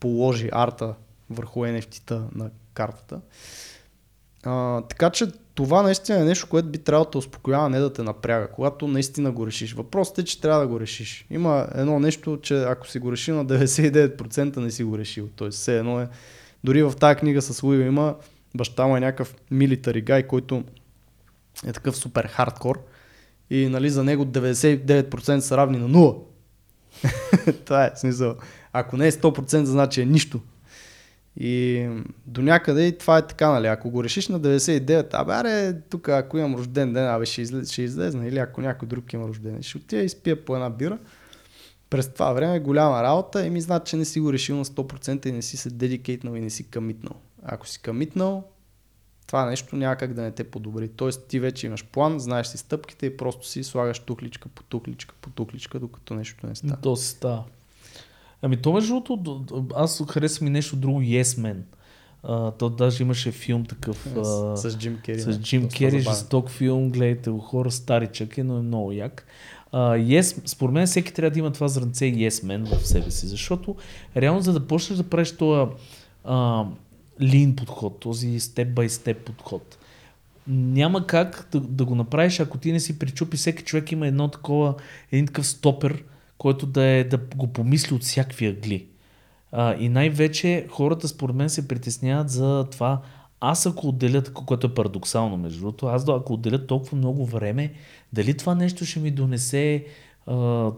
[0.00, 0.94] положи арта
[1.30, 3.20] върху NFT-та на картата.
[4.44, 8.02] А, така че това наистина е нещо, което би трябвало да успокоява, не да те
[8.02, 9.74] напряга, когато наистина го решиш.
[9.74, 11.26] Въпросът е, че трябва да го решиш.
[11.30, 15.28] Има едно нещо, че ако си го решил на 99% не си го решил.
[15.36, 16.08] Тоест все едно е,
[16.64, 18.16] дори в тази книга с Луи има
[18.54, 20.64] баща му е някакъв милитари гай, който
[21.66, 22.84] е такъв супер хардкор
[23.50, 26.22] и нали, за него 99% са равни на 0.
[27.64, 28.34] Това е смисъл.
[28.72, 30.40] Ако не е 100%, значи е нищо.
[31.40, 31.86] И
[32.26, 33.66] до някъде и това е така, нали?
[33.66, 37.72] Ако го решиш на 99, абе, аре, тук ако имам рожден ден, абе, ще, излез,
[37.72, 40.70] ще излезна, или ако някой друг има рожден ден, ще отида и спия по една
[40.70, 40.98] бира.
[41.90, 44.64] През това време е голяма работа и ми значи, че не си го решил на
[44.64, 47.14] 100% и не си се дедикейтнал и не си къмитнал.
[47.42, 48.44] Ако си къмитнал,
[49.28, 50.88] това нещо няма как да не те подобри.
[50.88, 55.14] Тоест ти вече имаш план, знаеш си стъпките и просто си слагаш тухличка по тухличка
[55.20, 56.76] по тухличка, докато нещо не става.
[56.76, 57.44] То си става.
[58.42, 61.56] Ами то между другото, аз харесвам и нещо друго, Yes Man.
[62.22, 65.20] А, то даже имаше филм такъв а, С, с Джим Кери.
[65.20, 69.26] с Джим Кери, жесток филм, гледайте го хора, старичък е, но е много як.
[69.72, 73.26] А, yes, според мен всеки трябва да има това зранце Yes Man в себе си,
[73.26, 73.76] защото
[74.16, 75.70] реално за да почнеш да правиш този
[77.20, 79.78] lean подход, този степ бай степ подход,
[80.48, 83.36] няма как да, да го направиш, ако ти не си причупи.
[83.36, 84.74] Всеки човек има едно такова,
[85.12, 86.04] един такъв стопер,
[86.38, 88.86] който да, е, да го помисли от всякакви ъгли.
[89.52, 93.00] А, и най-вече хората според мен се притесняват за това,
[93.40, 97.72] аз ако отделя, което е парадоксално между другото, аз ако отделя толкова много време,
[98.12, 99.84] дали това нещо ще ми донесе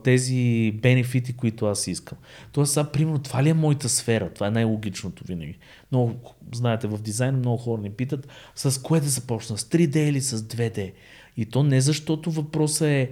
[0.04, 2.18] тези бенефити, които аз искам.
[2.52, 4.30] Тоест, сега, примерно, това ли е моята сфера?
[4.30, 5.58] Това е най-логичното винаги.
[5.92, 6.14] Много,
[6.54, 10.38] знаете, в дизайн много хора ни питат с кое да започна, с 3D или с
[10.38, 10.92] 2D.
[11.36, 13.10] И то не защото въпросът е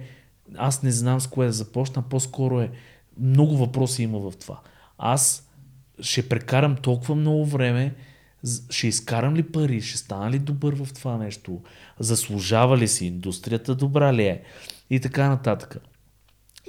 [0.55, 2.71] аз не знам с кое да започна, по-скоро е
[3.19, 4.59] много въпроси има в това.
[4.97, 5.49] Аз
[6.01, 7.95] ще прекарам толкова много време,
[8.69, 11.61] ще изкарам ли пари, ще стана ли добър в това нещо,
[11.99, 14.41] заслужава ли си, индустрията добра ли е
[14.89, 15.77] и така нататък.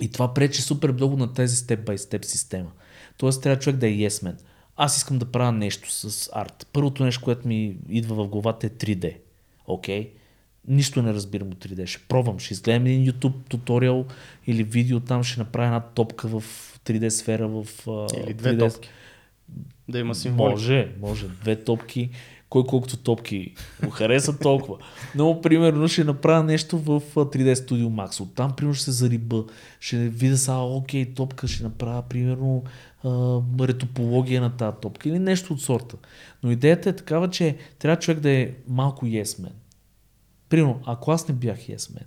[0.00, 2.70] И това пречи супер много на тези степ бай степ система.
[3.16, 4.34] Тоест трябва човек да е yes man.
[4.76, 6.66] Аз искам да правя нещо с арт.
[6.72, 9.16] Първото нещо, което ми идва в главата е 3D.
[9.66, 10.04] Окей?
[10.04, 10.10] Okay?
[10.68, 11.86] Нищо не разбирам от 3D.
[11.86, 14.06] Ще пробвам, ще изгледам един YouTube туториал
[14.46, 16.42] или видео там, ще направя една топка в
[16.86, 18.58] 3D сфера в а, Или две 3D.
[18.58, 18.88] топки.
[19.88, 20.50] Да има символика.
[20.50, 21.28] Може, може.
[21.28, 22.10] Две топки.
[22.50, 24.78] Кой колкото топки му хареса толкова.
[25.14, 28.20] Но, примерно, ще направя нещо в а, 3D Studio Max.
[28.20, 29.44] Оттам, примерно, ще се зариба.
[29.80, 32.64] Ще видя са, окей, топка, ще направя, примерно,
[33.04, 35.96] а, ретопология на тази топка или нещо от сорта.
[36.42, 39.52] Но идеята е такава, че трябва човек да е малко yes man.
[40.48, 42.04] Примерно, ако аз не бях yes man,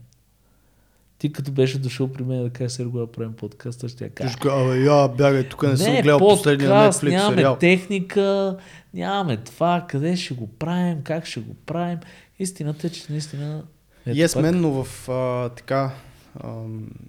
[1.23, 4.15] Ти като беше дошъл при мен да кажеш, Серго, да правим подкаст, ще я Ти
[4.15, 4.38] кажа.
[4.38, 7.57] кажа, абе, я, бягай, тук не, съм гледал подкаст, последния Netflix нямаме сериал.
[7.59, 8.57] техника,
[8.93, 11.97] нямаме това, къде ще го правим, как ще го правим.
[12.39, 13.63] Истината е, че наистина
[14.05, 15.91] ето Yes, пак, man, но в а, така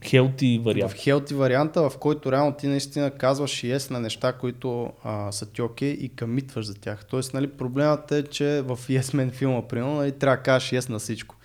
[0.04, 0.92] хелти вариант.
[0.92, 5.46] в хелти варианта, в който реално ти наистина казваш yes на неща, които а, са
[5.52, 7.04] ти окей и къмитваш за тях.
[7.10, 10.90] Тоест, нали, проблемът е, че в Yes Man филма, примерно, нали, трябва да кажеш yes
[10.90, 11.36] на всичко.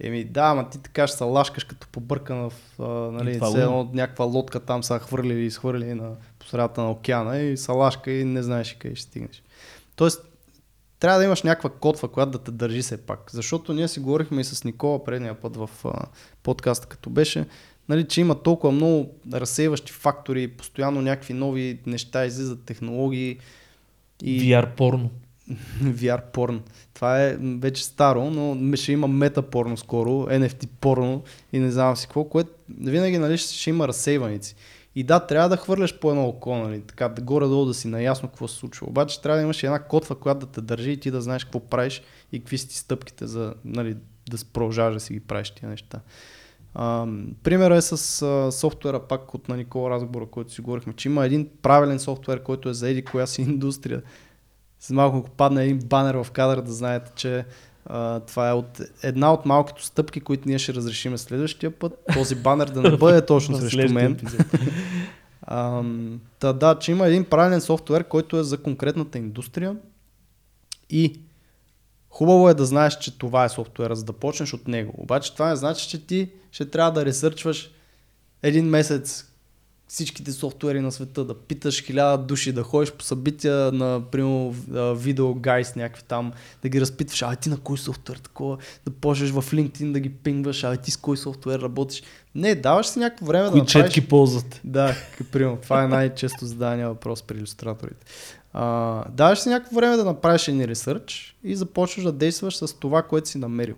[0.00, 2.78] Еми да, ама ти така ще се лашкаш като побъркана в
[3.12, 7.72] нали, едно някаква лодка там са хвърлили и изхвърлили на посредата на океана и са
[7.72, 9.42] лашка и не знаеш къде ще стигнеш.
[9.96, 10.24] Тоест,
[11.00, 13.30] трябва да имаш някаква котва, която да те държи все пак.
[13.32, 16.06] Защото ние си говорихме и с Никола предния път в а,
[16.42, 17.46] подкаста, като беше,
[17.88, 23.38] нали, че има толкова много разсейващи фактори, постоянно някакви нови неща излизат, технологии
[24.22, 25.10] и VR порно.
[25.82, 26.62] VR порно.
[26.94, 31.96] Това е вече старо, но ще има мета порно скоро, NFT порно и не знам
[31.96, 34.56] си какво, което винаги нали, ще, има разсейваници.
[34.94, 38.48] И да, трябва да хвърляш по едно око, нали, така горе-долу да си наясно какво
[38.48, 38.86] се случва.
[38.86, 41.60] Обаче трябва да имаш една котва, която да те държи и ти да знаеш какво
[41.60, 43.96] правиш и какви са ти стъпките за нали,
[44.30, 46.00] да продължаваш да си ги правиш тия неща.
[47.42, 51.26] Примерът е с а, софтуера пак от на Никола разговора, който си говорихме, че има
[51.26, 54.02] един правилен софтуер, който е за еди коя си индустрия.
[54.80, 57.44] С малко ако падне един банер в кадър да знаете, че
[57.86, 61.92] а, това е от една от малкото стъпки, които ние ще разрешим следващия път.
[62.14, 64.20] Този банер да не бъде точно срещу мен.
[65.46, 69.76] Ам, та, да, че има един правилен софтуер, който е за конкретната индустрия
[70.90, 71.20] и
[72.10, 74.94] хубаво е да знаеш, че това е софтуера, за да почнеш от него.
[74.96, 77.70] Обаче това не значи, че ти ще трябва да ресърчваш
[78.42, 79.29] един месец
[79.90, 84.54] всичките софтуери на света, да питаш хиляда души, да ходиш по събития на, примерно,
[84.94, 89.30] видео гайс някакви там, да ги разпитваш, а ти на кой софтуер такова, да почнеш
[89.30, 92.02] в LinkedIn да ги пингваш, а ти с кой софтуер работиш.
[92.34, 94.60] Не, даваш си някакво време да Кои направиш четки ползват?
[94.64, 94.94] да,
[95.32, 95.58] примерно.
[95.62, 98.06] Това е най-често задания въпрос при иллюстраторите.
[98.52, 103.02] А, даваш си някакво време да направиш един ресърч и започваш да действаш с това,
[103.02, 103.76] което си намерил.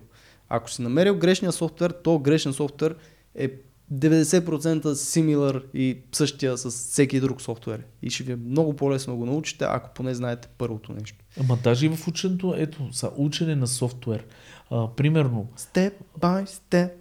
[0.49, 2.95] Ако си намерил грешния софтуер, то грешен софтуер
[3.35, 3.51] е
[3.93, 7.83] 90% similar и същия с всеки друг софтуер.
[8.01, 11.17] И ще ви е много по-лесно да го научите, ако поне знаете първото нещо.
[11.39, 14.25] Ама даже и в ученето, ето, са учене на софтуер.
[14.71, 16.91] А, примерно, Step by step.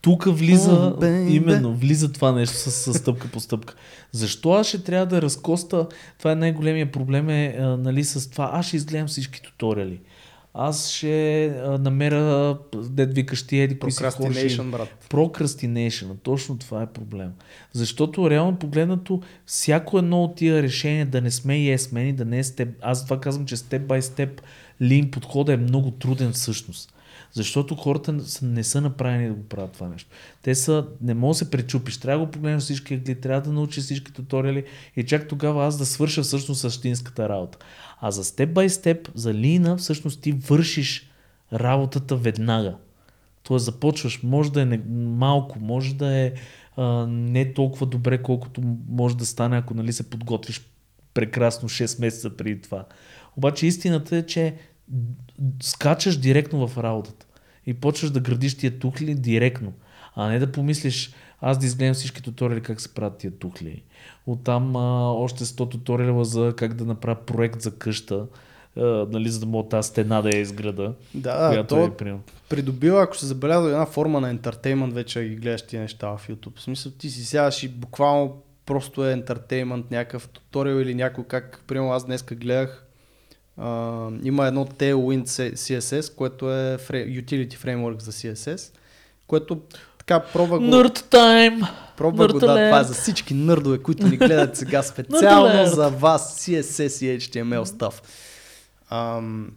[0.00, 1.30] тук влиза, Oh, baby.
[1.30, 3.74] именно, влиза това нещо с, с стъпка по стъпка.
[4.12, 5.86] Защо аз ще трябва да разкоста,
[6.18, 10.00] това е най-големия проблем е, а, нали, с това, аз ще изгледам всички туториали.
[10.58, 15.06] Аз ще а, намеря, дед викаш ти, еди, кои си Procrastination, брат.
[15.10, 17.32] Procrastination, точно това е проблем.
[17.72, 22.38] Защото реално погледнато, всяко едно от тия решения да не сме yes men, да не
[22.38, 24.40] е степ, аз това казвам, че степ бай степ
[24.82, 26.95] лин подхода е много труден всъщност.
[27.36, 30.10] Защото хората не са- направени да го правят това нещо.
[30.42, 33.52] Те са, не може да се пречупиш, трябва да го погледнеш всички ъгли, трябва да
[33.52, 34.64] научиш всички туториали
[34.96, 37.58] и чак тогава аз да свърша всъщност същинската работа.
[38.00, 41.10] А за степ бай степ, за лина, всъщност ти вършиш
[41.52, 42.76] работата веднага.
[43.42, 46.32] Тоест започваш, може да е малко, може да е
[46.76, 50.68] а, не толкова добре, колкото може да стане, ако нали, се подготвиш
[51.14, 52.84] прекрасно 6 месеца преди това.
[53.36, 54.54] Обаче истината е, че
[55.62, 57.25] скачаш директно в работата
[57.66, 59.72] и почваш да градиш тия тухли директно,
[60.14, 63.82] а не да помислиш аз да изгледам всички туториали как се правят тия тухли.
[64.26, 68.26] Оттам а, още 100 туториала за как да направя проект за къща,
[68.76, 70.94] а, нали, за да мога тази стена да я изграда.
[71.14, 72.22] Да, която то е, примерно.
[72.48, 76.58] придобива, ако се забелязва една форма на ентертеймент, вече ги гледаш тия неща в YouTube.
[76.58, 81.64] В смисъл ти си сядаш и буквално просто е ентертеймент, някакъв туториал или някой как,
[81.66, 82.85] примерно аз днеска гледах,
[84.22, 88.72] има едно Tailwind CSS, което е utility framework за CSS,
[89.26, 89.60] което
[89.98, 91.68] така пробва го, Nerd time!
[91.96, 95.88] пробва го да, Nerd това е за всички нърдове, които ни гледат сега специално за
[95.90, 97.94] вас CSS и HTML stuff.
[98.90, 99.50] Ам,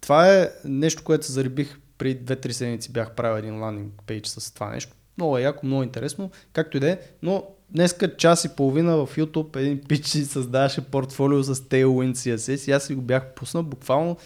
[0.00, 4.54] това е нещо, което се зарибих при 2-3 седмици бях правил един ландинг пейдж с
[4.54, 4.92] това нещо.
[5.18, 9.16] Много е яко, много интересно, както и да е, но днеска час и половина в
[9.16, 13.62] YouTube един пич си създаваше портфолио с Tailwind CSS и аз си го бях пуснал
[13.62, 14.16] буквално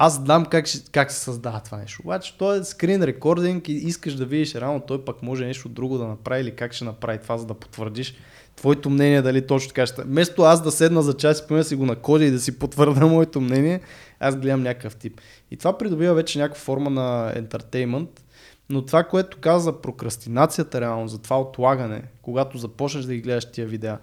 [0.00, 2.02] аз знам как, как се създава това нещо.
[2.04, 5.98] Обаче то е скрин рекординг и искаш да видиш реално той пък може нещо друго
[5.98, 8.14] да направи или как ще направи това, за да потвърдиш
[8.56, 10.02] твоето мнение дали точно така ще.
[10.02, 13.06] Вместо аз да седна за час и да си го накодя и да си потвърда
[13.06, 13.80] моето мнение,
[14.20, 15.20] аз гледам някакъв тип.
[15.50, 18.24] И това придобива вече някаква форма на ентертеймент,
[18.70, 23.44] но това, което каза за прокрастинацията реално, за това отлагане, когато започнеш да ги гледаш
[23.44, 23.98] тия видеа,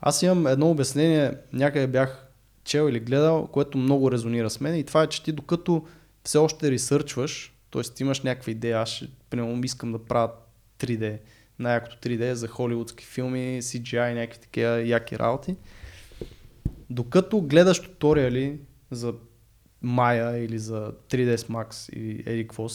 [0.00, 2.26] аз имам едно обяснение, някъде бях
[2.64, 5.86] чел или гледал, което много резонира с мен и това е, че ти докато
[6.24, 7.82] все още ресърчваш, т.е.
[7.82, 10.30] ти имаш някаква идея, аз примерно, искам да правя
[10.78, 11.18] 3D.
[11.58, 15.56] Най-якото 3D е за холивудски филми, CGI, някакви такива яки работи.
[16.90, 18.58] Докато гледаш туториали
[18.90, 19.14] за
[19.84, 22.68] Maya или за 3ds Max или еди какво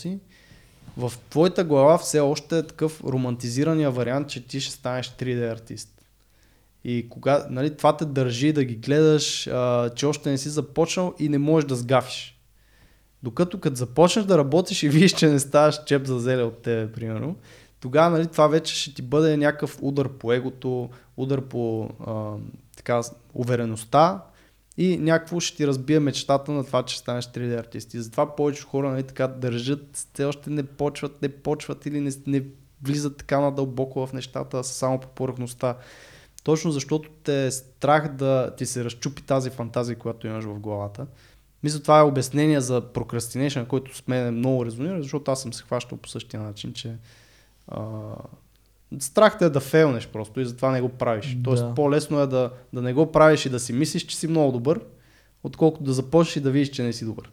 [0.98, 6.02] в твоята глава все още е такъв романтизирания вариант, че ти ще станеш 3D артист.
[6.84, 11.14] И кога, нали, това те държи да ги гледаш, а, че още не си започнал
[11.20, 12.40] и не можеш да сгафиш.
[13.24, 16.92] Докато като започнеш да работиш и видиш, че не ставаш чеп за зеле от тебе,
[16.92, 17.36] примерно,
[17.80, 22.32] тогава нали, това вече ще ти бъде някакъв удар по егото, удар по а,
[22.78, 23.02] така,
[23.34, 24.22] увереността
[24.78, 27.94] и някакво ще ти разбие мечтата на това, че станеш 3D артист.
[27.94, 32.12] И затова повече хора нали, така държат, те още не почват, не почват или не,
[32.28, 32.44] не
[32.84, 35.78] влизат така надълбоко в нещата, само по повърхността.
[36.44, 41.08] Точно защото те е страх да ти се разчупи тази фантазия, която имаш в главата.
[41.64, 45.64] Мисля, това е обяснение за прокрастинейшн, който с мен много резонира, защото аз съм се
[45.64, 46.96] хващал по същия начин, че
[47.68, 47.82] а,
[49.00, 51.36] страх те е да фейлнеш просто и затова не го правиш.
[51.36, 51.44] Да.
[51.44, 54.52] Тоест по-лесно е да, да не го правиш и да си мислиш, че си много
[54.52, 54.82] добър,
[55.44, 57.32] отколкото да започнеш и да видиш, че не си добър.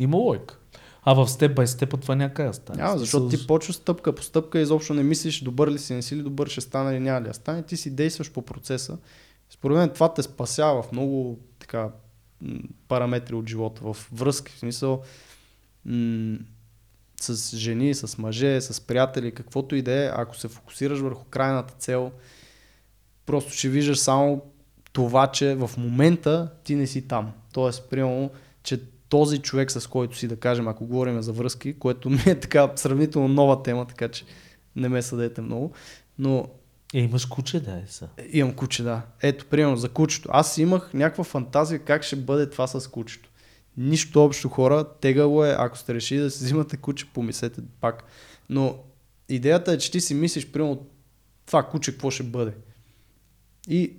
[0.00, 0.58] Има лойка.
[1.04, 2.82] А в степ бай степа това някак да стане.
[2.82, 6.02] Няма, защото ти почваш стъпка по стъпка и изобщо не мислиш добър ли си, не
[6.02, 7.62] си ли добър, ще стане или няма ли да стане.
[7.62, 8.98] Ти си действаш по процеса.
[9.50, 11.88] Според мен това те спасява в много така,
[12.88, 15.02] параметри от живота, в връзки, в смисъл
[15.84, 16.38] м-
[17.22, 21.74] с жени, с мъже, с приятели, каквото и да е, ако се фокусираш върху крайната
[21.78, 22.12] цел,
[23.26, 24.42] просто ще виждаш само
[24.92, 27.32] това, че в момента ти не си там.
[27.52, 28.30] Тоест, примерно,
[28.62, 32.40] че този човек, с който си, да кажем, ако говорим за връзки, което ми е
[32.40, 34.24] така сравнително нова тема, така че
[34.76, 35.72] не ме съдете много,
[36.18, 36.48] но
[36.94, 38.08] Е, имаш куче, да е са.
[38.32, 39.02] имам куче, да.
[39.22, 40.28] Ето, примерно за кучето.
[40.32, 43.28] Аз имах някаква фантазия как ще бъде това с кучето.
[43.76, 48.04] Нищо общо хора, тегало е, ако сте решили да си взимате куче, помислете пак.
[48.48, 48.78] Но
[49.28, 50.86] идеята е, че ти си мислиш, примерно,
[51.46, 52.52] това куче какво ще бъде.
[53.68, 53.92] И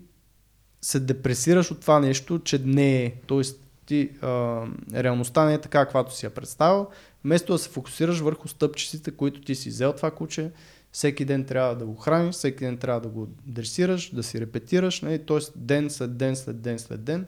[0.81, 3.13] се депресираш от това нещо, че не е.
[3.27, 4.61] Тоест, ти, а,
[4.93, 6.87] реалността не е така, каквато си я представил.
[7.23, 10.51] Вместо да се фокусираш върху стъпчиците, които ти си взел това куче,
[10.91, 15.01] всеки ден трябва да го храниш, всеки ден трябва да го дресираш, да си репетираш,
[15.01, 15.25] нали?
[15.25, 15.39] т.е.
[15.55, 17.27] ден след ден, след ден, след ден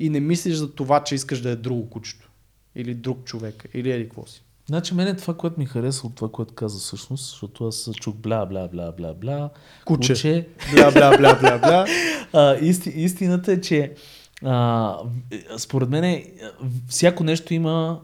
[0.00, 2.30] и не мислиш за това, че искаш да е друго кучето
[2.74, 4.42] или друг човек или еди какво си.
[4.66, 8.46] Значи мене това, което ми хареса от това, което каза всъщност, защото аз чух бла,
[8.46, 9.50] бла, бла, бла, бла,
[9.84, 10.12] Куче.
[10.12, 10.48] куче.
[10.74, 11.86] Бля, бля, бля, бля, бля.
[12.32, 13.94] А, исти, истината е, че
[14.44, 14.96] а,
[15.58, 16.24] според мен
[16.88, 18.00] всяко нещо има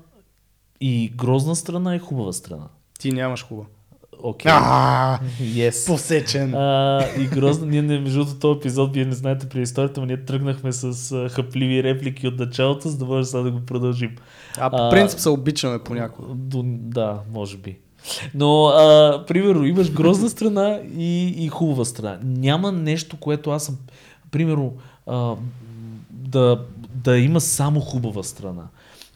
[0.80, 2.68] и грозна страна и хубава страна.
[2.98, 3.66] Ти нямаш хубава.
[4.22, 4.52] Окей.
[4.54, 5.86] А, Yes.
[5.86, 6.54] посечен.
[6.54, 10.24] А, и грозна, ние не, между този епизод, вие не знаете при историята, но ние
[10.24, 14.16] тръгнахме с а, хъпливи реплики от началото, за да може сега да го продължим.
[14.58, 16.28] А по а, принцип се обичаме понякога.
[16.64, 17.76] Да, може би.
[18.34, 22.18] Но, а, примерно, имаш грозна страна и, и хубава страна.
[22.24, 23.76] Няма нещо, което аз съм,
[24.30, 24.74] примерно,
[25.06, 25.34] а,
[26.10, 26.60] да,
[26.94, 28.62] да има само хубава страна.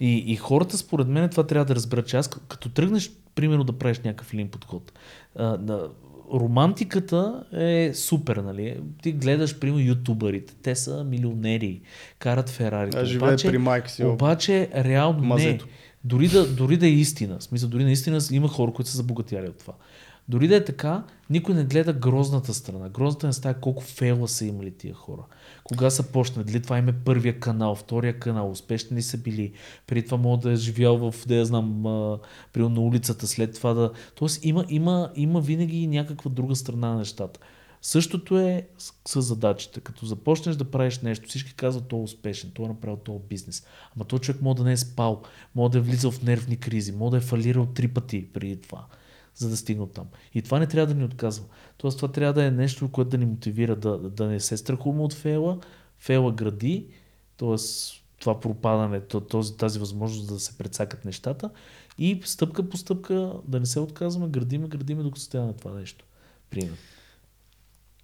[0.00, 3.72] И, и хората, според мен, това трябва да разберат, че аз като тръгнеш, примерно, да
[3.72, 4.92] правиш някакъв лин подход,
[5.36, 5.88] а,
[6.34, 8.80] романтиката е супер, нали?
[9.02, 11.80] Ти гледаш, примерно, ютубърите, те са милионери,
[12.18, 12.90] карат Ферари.
[12.94, 14.04] А живее при майка си.
[14.04, 15.66] Обаче, реално Мазето.
[15.66, 15.72] не.
[16.04, 19.48] Дори да, дори да е истина, в смисъл, дори наистина има хора, които са забогатяли
[19.48, 19.72] от това.
[20.28, 22.88] Дори да е така, никой не гледа грозната страна.
[22.88, 25.22] Грозната не става колко фейла са имали тия хора.
[25.70, 26.46] Кога са почнали?
[26.46, 29.52] Дали това им е първия канал, втория канал, успешни ли са били?
[29.86, 31.82] Преди това мога да е живял в, да я знам,
[32.52, 33.92] примерно на улицата, след това да...
[34.14, 37.40] Тоест има, има, има винаги някаква друга страна на нещата.
[37.82, 39.80] Същото е с, с задачите.
[39.80, 43.66] Като започнеш да правиш нещо, всички казват, той е успешен, той е направил този бизнес.
[43.96, 45.22] Ама този човек може да не е спал,
[45.54, 48.86] може да е влизал в нервни кризи, може да е фалирал три пъти преди това,
[49.40, 50.06] за да стигне от там.
[50.34, 51.44] И това не трябва да ни отказва.
[51.78, 55.02] Тоест това трябва да е нещо, което да ни мотивира да, да не се страхуваме
[55.02, 55.58] от фейла,
[55.98, 56.86] фейла гради,
[57.36, 57.56] т.е.
[58.18, 61.50] това пропадане, то- този, тази възможност да се прецакат нещата
[61.98, 66.04] и стъпка по стъпка да не се отказваме, градиме, градиме, докато стигне това нещо.
[66.50, 66.76] Пример.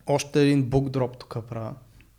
[0.07, 1.75] Още един бук дроп тук правя.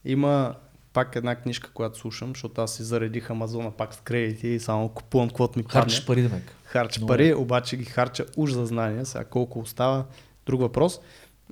[0.05, 0.55] Има
[0.98, 4.89] пак една книжка, която слушам, защото аз си заредих Амазона пак с кредити и само
[4.89, 5.82] купувам каквото ми падне.
[5.82, 6.56] Харчиш пари, Демек.
[6.64, 9.06] Харча Много пари, обаче ги харча уж за знания.
[9.06, 10.06] Сега колко остава,
[10.45, 11.00] друг въпрос.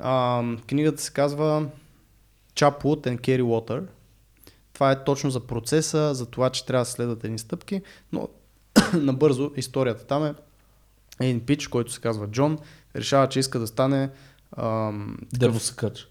[0.02, 1.68] А, книгата се казва
[2.56, 3.84] Chop Wood and Carry Water.
[4.74, 7.82] Това е точно за процеса, за това, че трябва да следват едни стъпки,
[8.12, 8.30] но
[8.93, 10.34] набързо историята там е
[11.20, 12.60] един пич, който се казва Джон,
[12.96, 14.10] решава, че иска да стане
[14.58, 16.08] ам, Дърво се кача.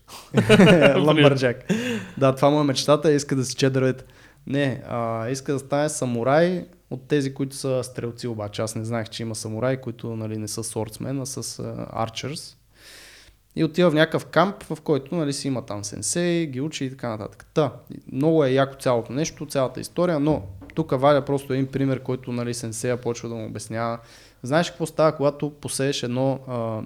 [1.07, 1.72] Ламбърджак.
[2.18, 4.05] да, това му е мечтата, иска да си че.
[4.47, 8.62] Не, а, иска да стане самурай от тези, които са стрелци обаче.
[8.62, 11.62] Аз не знаех, че има самураи, които нали, не са сордсмен, а с
[11.93, 12.57] арчерс.
[13.57, 16.91] И отива в някакъв камп, в който нали, си има там сенсей, ги учи и
[16.91, 17.47] така нататък.
[17.55, 17.72] Та,
[18.12, 20.43] много е яко цялото нещо, цялата история, но
[20.74, 23.99] тук валя просто един пример, който нали, сенсея почва да му обяснява.
[24.45, 26.82] Знаеш какво става, когато посееш едно а,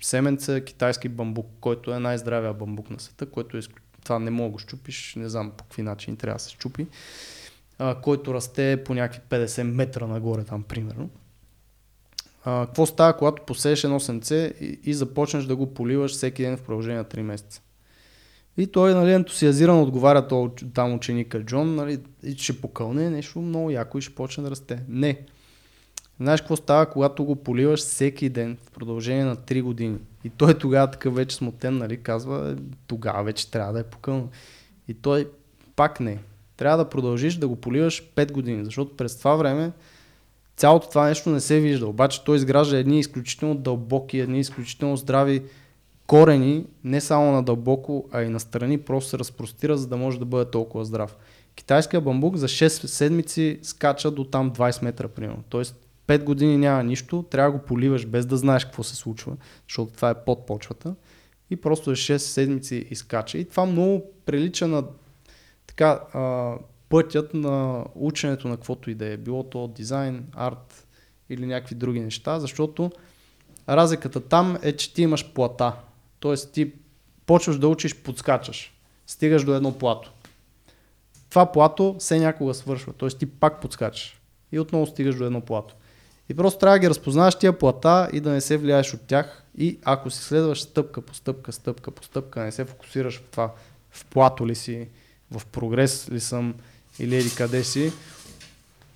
[0.00, 3.60] семенце китайски бамбук, който е най-здравия бамбук на света, който е,
[4.04, 6.86] това не мога да го щупиш, не знам по какви начини трябва да се щупи,
[7.78, 11.10] а, който расте по някакви 50 метра нагоре там, примерно.
[12.44, 16.56] А, какво става, когато посееш едно сенце и, и започнеш да го поливаш всеки ден
[16.56, 17.62] в продължение на 3 месеца?
[18.56, 21.98] И той нали, ентусиазиран отговаря то, там ученика Джон, нали,
[22.36, 24.82] ще покълне нещо много яко и ще почне да расте.
[24.88, 25.26] Не.
[26.20, 29.98] Знаеш какво става, когато го поливаш всеки ден в продължение на 3 години?
[30.24, 32.56] И той тогава такъв вече смутен, нали, казва,
[32.86, 34.28] тогава вече трябва да е покълно.
[34.88, 35.28] И той
[35.76, 36.18] пак не.
[36.56, 39.72] Трябва да продължиш да го поливаш 5 години, защото през това време
[40.56, 41.86] цялото това нещо не се вижда.
[41.86, 45.42] Обаче той изгражда едни изключително дълбоки, едни изключително здрави
[46.06, 50.18] корени, не само на дълбоко, а и на страни, просто се разпростира, за да може
[50.18, 51.16] да бъде толкова здрав.
[51.54, 55.42] Китайския бамбук за 6 седмици скача до там 20 метра, примерно.
[55.48, 59.36] Тоест 5 години няма нищо, трябва да го поливаш без да знаеш какво се случва,
[59.68, 60.94] защото това е под почвата.
[61.50, 63.38] И просто е 6 седмици изкача.
[63.38, 64.84] И това много прилича на
[65.66, 66.54] така, а,
[66.88, 69.16] пътят на ученето на каквото и да е.
[69.16, 70.86] Било то дизайн, арт
[71.28, 72.90] или някакви други неща, защото
[73.68, 75.72] разликата там е, че ти имаш плата.
[76.20, 76.72] Тоест ти
[77.26, 78.74] почваш да учиш, подскачаш.
[79.06, 80.12] Стигаш до едно плато.
[81.28, 82.92] Това плато все някога свършва.
[82.92, 84.20] Тоест ти пак подскачаш.
[84.52, 85.74] И отново стигаш до едно плато.
[86.30, 89.42] И просто трябва да ги разпознаваш тия плата и да не се влияеш от тях.
[89.58, 93.52] И ако си следваш стъпка по стъпка, стъпка по стъпка, не се фокусираш в това,
[93.90, 94.88] в плато ли си,
[95.30, 96.54] в прогрес ли съм
[96.98, 97.92] или еди къде си,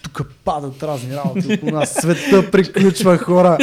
[0.02, 1.94] тук падат разни работи около нас.
[1.94, 3.58] Света приключва хора.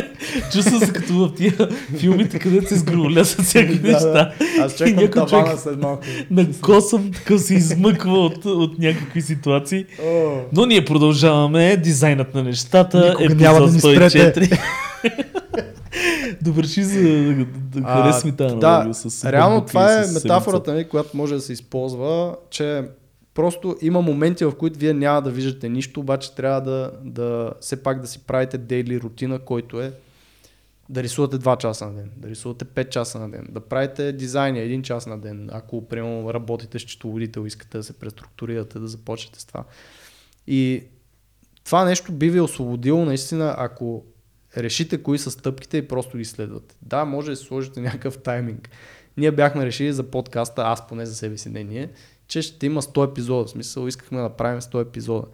[0.52, 4.12] Чувствам се като в тия филмите, където се сгровля с всякакви Да, неща.
[4.12, 4.34] да.
[4.60, 6.04] Аз чакам някой тавана човек след малко.
[6.32, 9.86] На косъм такъв се измъква от, от някакви ситуации.
[10.06, 12.98] О, Но ние продължаваме дизайнът на нещата.
[12.98, 14.34] Никога епизод няма да ни спрете.
[14.34, 14.60] 104.
[16.42, 20.84] Довърши за да, да ми тази да, аналогия с Реално това и е метафората, ми,
[20.84, 22.84] която може да се използва, че
[23.34, 27.84] просто има моменти, в които вие няма да виждате нищо, обаче трябва да, да все
[27.84, 29.92] пак да си правите дейли рутина, който е
[30.92, 34.60] да рисувате 2 часа на ден, да рисувате 5 часа на ден, да правите дизайни
[34.60, 39.39] 1 час на ден, ако примерно работите с счетоводител, искате да се преструктурирате, да започнете
[39.39, 39.64] с това.
[40.48, 40.84] И
[41.64, 44.06] това нещо би ви освободило наистина, ако
[44.58, 46.76] решите кои са стъпките и просто ги следвате.
[46.82, 48.70] Да, може да сложите някакъв тайминг.
[49.18, 51.89] Ние бяхме решили за подкаста, аз поне за себе си, не ние,
[52.28, 53.46] че ще има 100 епизода.
[53.46, 55.28] В смисъл, искахме да правим 100 епизода.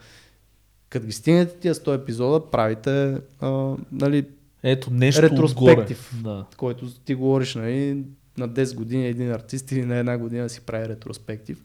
[0.89, 4.25] Като ги стигнете тия 100 епизода, правите а, нали,
[4.63, 6.13] Ето нещо Ретроспектив.
[6.15, 6.35] отгоре.
[6.35, 6.45] Да.
[6.57, 8.03] който ти говориш, нали,
[8.37, 11.63] на 10 години един артист или на една година си прави ретроспектив.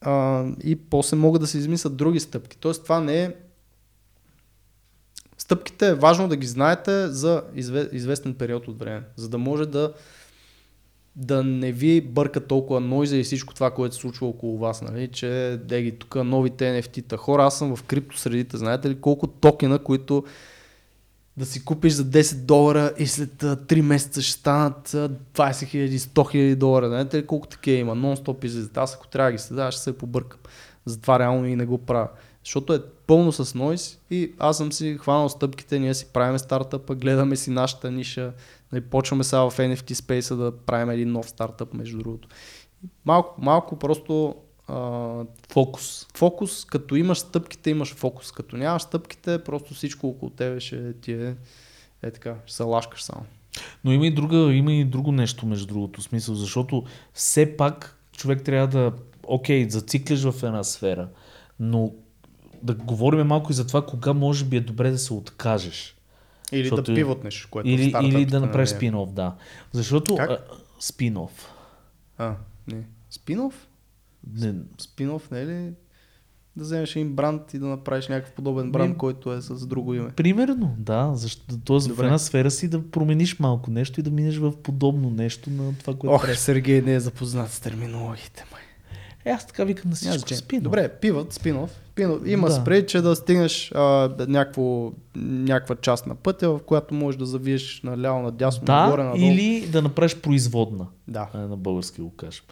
[0.00, 2.56] А, и после могат да се измислят други стъпки.
[2.56, 3.34] Тоест това не е...
[5.38, 9.66] Стъпките е важно да ги знаете за изве, известен период от време, за да може
[9.66, 9.92] да
[11.16, 15.08] да не ви бърка толкова нойза и всичко това, което се случва около вас, нали?
[15.08, 17.16] че деги тук новите NFT-та.
[17.16, 20.24] Хора, аз съм в крипто средите, знаете ли колко токена, които
[21.38, 25.12] да си купиш за 10 долара и след а, 3 месеца ще станат а, 20
[25.34, 26.88] 000, 100 000 долара.
[26.88, 27.96] Знаете ли колко такива има?
[27.96, 28.76] Нон-стоп излизат.
[28.76, 30.40] Аз ако трябва да ги следа, ще се побъркам.
[30.84, 32.08] Затова реално и не го правя.
[32.44, 36.94] Защото е пълно с нойс и аз съм си хванал стъпките, ние си правим стартъпа,
[36.94, 38.32] гледаме си нашата ниша,
[38.72, 42.28] нали, почваме сега в NFT спейса да правим един нов стартъп, между другото.
[43.04, 44.34] Малко, малко просто
[44.68, 46.06] а, Фокус.
[46.14, 48.32] фокус, като имаш стъпките, имаш фокус.
[48.32, 51.36] Като нямаш стъпките, просто всичко около тебе ще ти е,
[52.02, 53.24] е така, ще се лашкаш само.
[53.84, 58.44] Но има и, друга, има и друго нещо, между другото, смисъл, защото все пак човек
[58.44, 58.92] трябва да,
[59.26, 61.08] окей, зациклиш в една сфера,
[61.60, 61.92] но
[62.62, 65.94] да говорим малко и за това, кога може би е добре да се откажеш.
[66.52, 68.74] Или Защото- да пивотнеш, което в Или, или да направиш е.
[68.74, 69.34] спин-оф, да.
[69.72, 70.30] Защото Как?
[70.30, 70.38] а,
[70.80, 71.30] спин-оф.
[72.18, 72.34] А,
[72.66, 72.82] не.
[73.10, 73.67] Спинов?
[74.32, 75.72] Не, Спинов не е ли
[76.56, 79.94] да вземеш един бранд и да направиш някакъв подобен бранд, Ми- който е с друго
[79.94, 80.10] име?
[80.10, 81.10] примерно, да.
[81.14, 82.04] Защото, тоест в Добре.
[82.04, 85.94] една сфера си да промениш малко нещо и да минеш в подобно нещо на това,
[85.94, 86.38] което Ох, правиш.
[86.38, 88.60] Сергей не е запознат с терминологиите, май.
[89.28, 91.70] Е, аз така викам на всичко спин Добре, пивът, спинов.
[91.92, 92.20] Спинов.
[92.26, 92.54] Има Да.
[92.54, 92.60] да.
[92.60, 97.80] спрей, че да стигнеш а, някакво, някаква част на пътя, в която можеш да завиеш
[97.84, 99.22] наляво, надясно, Да, нагоре, надолу.
[99.24, 100.86] или да направиш производна.
[101.08, 101.28] Да.
[101.32, 102.44] а, на български го кажем.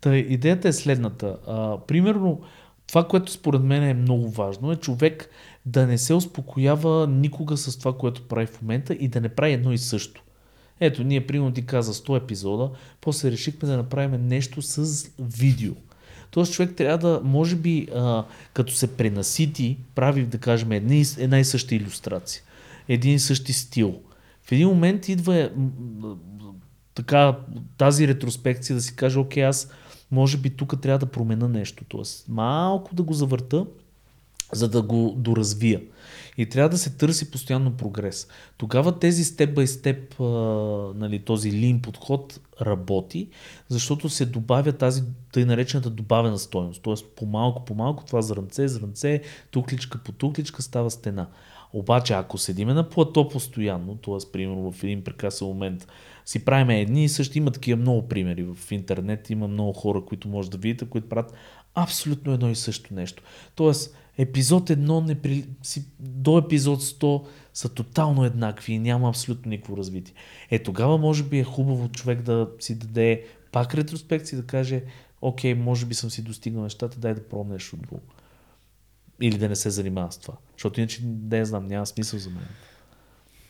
[0.00, 1.36] Та, идеята е следната.
[1.46, 2.40] А, примерно,
[2.86, 5.28] това, което според мен е много важно, е човек
[5.66, 9.52] да не се успокоява никога с това, което прави в момента и да не прави
[9.52, 10.22] едно и също.
[10.80, 12.70] Ето, ние примерно ти каза 100 епизода,
[13.00, 15.72] после решихме да направим нещо с видео.
[16.32, 21.38] Тоест човек трябва да, може би, а, като се пренасити, прави, да кажем, една, една
[21.38, 22.42] и съща иллюстрация,
[22.88, 24.00] един и същи стил.
[24.42, 25.50] В един момент идва
[26.94, 27.36] така
[27.78, 29.70] тази ретроспекция да си каже, окей, аз
[30.10, 31.84] може би тук трябва да променя нещо.
[31.88, 33.66] Тоест малко да го завърта,
[34.52, 35.80] за да го доразвия.
[36.38, 38.28] И трябва да се търси постоянно прогрес.
[38.56, 40.20] Тогава тези степ бай степ,
[40.94, 43.28] нали, този лин подход работи,
[43.68, 46.82] защото се добавя тази тъй наречената добавена стойност.
[46.82, 51.26] Тоест по-малко, по-малко това зрънце, зрънце, тукличка по тукличка става стена.
[51.72, 54.32] Обаче, ако седиме на плато постоянно, т.е.
[54.32, 55.86] примерно в един прекрасен момент
[56.24, 60.28] си правим едни и същи, има такива много примери в интернет, има много хора, които
[60.28, 61.32] може да видите, които правят
[61.74, 63.22] абсолютно едно и също нещо.
[63.54, 65.44] Тоест, епизод едно не при...
[65.62, 65.84] си...
[66.00, 70.14] до епизод 100 са тотално еднакви и няма абсолютно никакво развитие.
[70.50, 74.82] Е, тогава може би е хубаво човек да си даде пак ретроспекция да каже,
[75.20, 78.00] окей, може би съм си достигнал нещата, дай да пробвам нещо друго.
[79.20, 80.34] Или да не се занимава с това.
[80.52, 82.48] Защото иначе, не знам, няма смисъл за мен.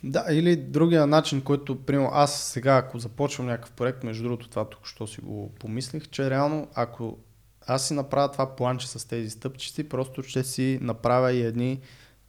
[0.04, 4.68] Да, или другия начин, който, примерно, аз сега, ако започвам някакъв проект, между другото, това
[4.68, 7.18] тук що си го помислих, че реално, ако
[7.66, 11.80] аз си направя това планче с тези стъпчици, просто ще си направя и едни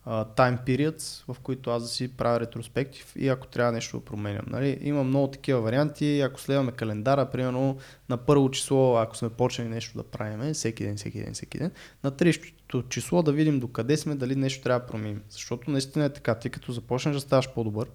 [0.08, 4.46] uh, periods, в които аз да си правя ретроспектив и ако трябва нещо да променям.
[4.48, 4.78] Нали?
[4.82, 7.78] Има много такива варианти, ако следваме календара, примерно
[8.10, 11.72] на първо число, ако сме почнали нещо да правим, всеки ден, всеки ден, всеки ден,
[12.04, 15.22] на 30 число да видим докъде сме, дали нещо трябва да променим.
[15.30, 17.88] Защото наистина е така, ти като започнеш да ставаш по-добър,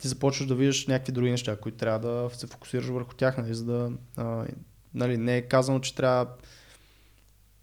[0.00, 3.54] ти започваш да виждаш някакви други неща, които трябва да се фокусираш върху тях, нали,
[3.54, 4.44] за да а,
[4.94, 6.26] нали, не е казано, че трябва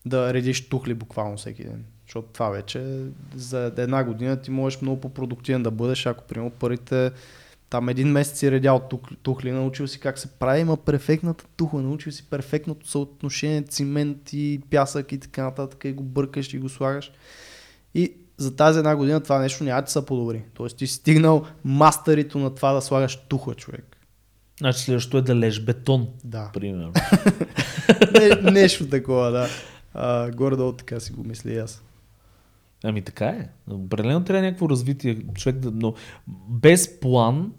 [0.05, 1.85] да редиш тухли буквално всеки ден.
[2.05, 3.05] Защото това вече
[3.35, 7.11] за една година ти можеш много по-продуктивен да бъдеш, ако примерно първите
[7.69, 11.81] там един месец си редял тух, тухли, научил си как се прави, има перфектната тухла,
[11.81, 16.69] научил си перфектното съотношение цимент и пясък и така нататък и го бъркаш и го
[16.69, 17.11] слагаш.
[17.93, 20.43] И за тази една година това нещо няма да се подобри.
[20.53, 23.98] Тоест ти си стигнал мастерито на това да слагаш тухла, човек.
[24.59, 26.49] Значи следващото е да леж бетон, Да.
[26.53, 26.93] примерно.
[28.43, 29.47] Не, нещо такова, да.
[29.93, 31.83] А, горе-долу така си го мисля и аз.
[32.83, 33.49] Ами така е.
[33.69, 35.93] Определено трябва някакво развитие, човек да, но
[36.49, 37.51] без план,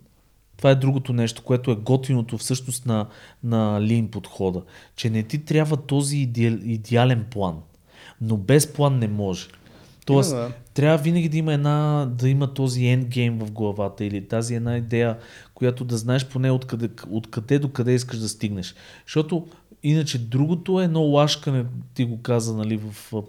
[0.56, 3.06] това е другото нещо, което е готиното всъщност на,
[3.44, 4.62] на лин подхода,
[4.96, 7.58] че не ти трябва този идеал, идеален план,
[8.20, 9.46] но без план не може.
[10.12, 10.52] Тоест, да.
[10.74, 15.18] трябва винаги да има една, да има този endgame в главата или тази една идея,
[15.54, 18.74] която да знаеш поне откъде, откъде до къде искаш да стигнеш.
[19.06, 19.46] Защото
[19.82, 21.64] иначе другото е едно лашкане,
[21.94, 23.22] ти го каза нали, в,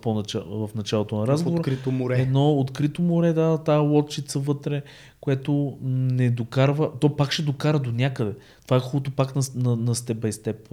[0.53, 1.59] в началото на разговора.
[1.59, 2.21] открито море.
[2.21, 4.81] Едно открито море, да, тази лодчица вътре,
[5.21, 8.31] което не докарва, то пак ще докара до някъде.
[8.65, 10.67] Това е хубавото пак на, на, на степ бай степ,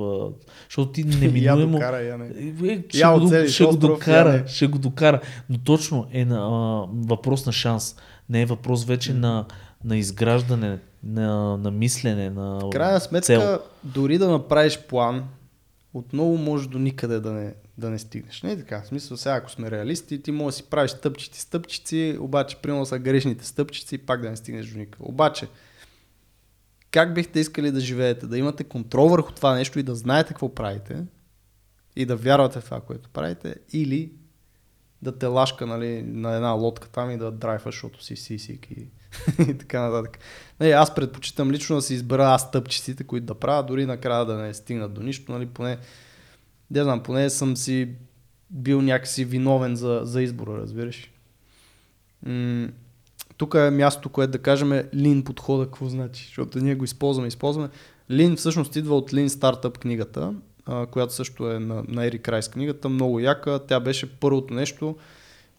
[0.68, 1.72] защото ти Я неминуемо...
[1.72, 2.26] докара, я не.
[2.64, 4.48] Е, ще, Я го, оцели до- ще го остров, я докара, не.
[4.48, 5.20] ще го докара.
[5.50, 6.50] Но точно е на, а,
[7.06, 7.96] въпрос на шанс.
[8.28, 9.44] Не е въпрос вече на,
[9.84, 13.58] на изграждане, на, на мислене, на В крайна сметка, цел.
[13.84, 15.24] дори да направиш план,
[15.94, 18.42] отново може до никъде да не, да не стигнеш.
[18.42, 18.82] Не е така.
[18.82, 22.86] В смисъл, сега ако сме реалисти, ти можеш да си правиш стъпчици, стъпчици, обаче примерно
[22.86, 25.04] са грешните стъпчици и пак да не стигнеш до никъде.
[25.08, 25.48] Обаче,
[26.90, 28.26] как бихте искали да живеете?
[28.26, 31.04] Да имате контрол върху това нещо и да знаете какво правите
[31.96, 34.12] и да вярвате в това, което правите, или
[35.02, 38.88] да те лашка нали, на една лодка там и да драйваш, защото си сисик и,
[39.48, 40.18] и така нататък.
[40.60, 44.36] Не, аз предпочитам лично да си избера аз стъпчиците, които да правя, дори накрая да
[44.36, 45.78] не стигнат до нищо, нали, поне,
[46.70, 47.88] не знам, поне съм си
[48.50, 51.10] бил някакси виновен за, за избора, разбираш.
[52.26, 52.68] М-
[53.36, 57.68] тук е място, което да кажем лин подхода, какво значи, защото ние го използваме, използваме.
[58.10, 60.34] Лин всъщност идва от Lean Startup книгата,
[60.66, 63.60] а, която също е на, на Ерик Райс книгата, много яка.
[63.68, 64.96] Тя беше първото нещо,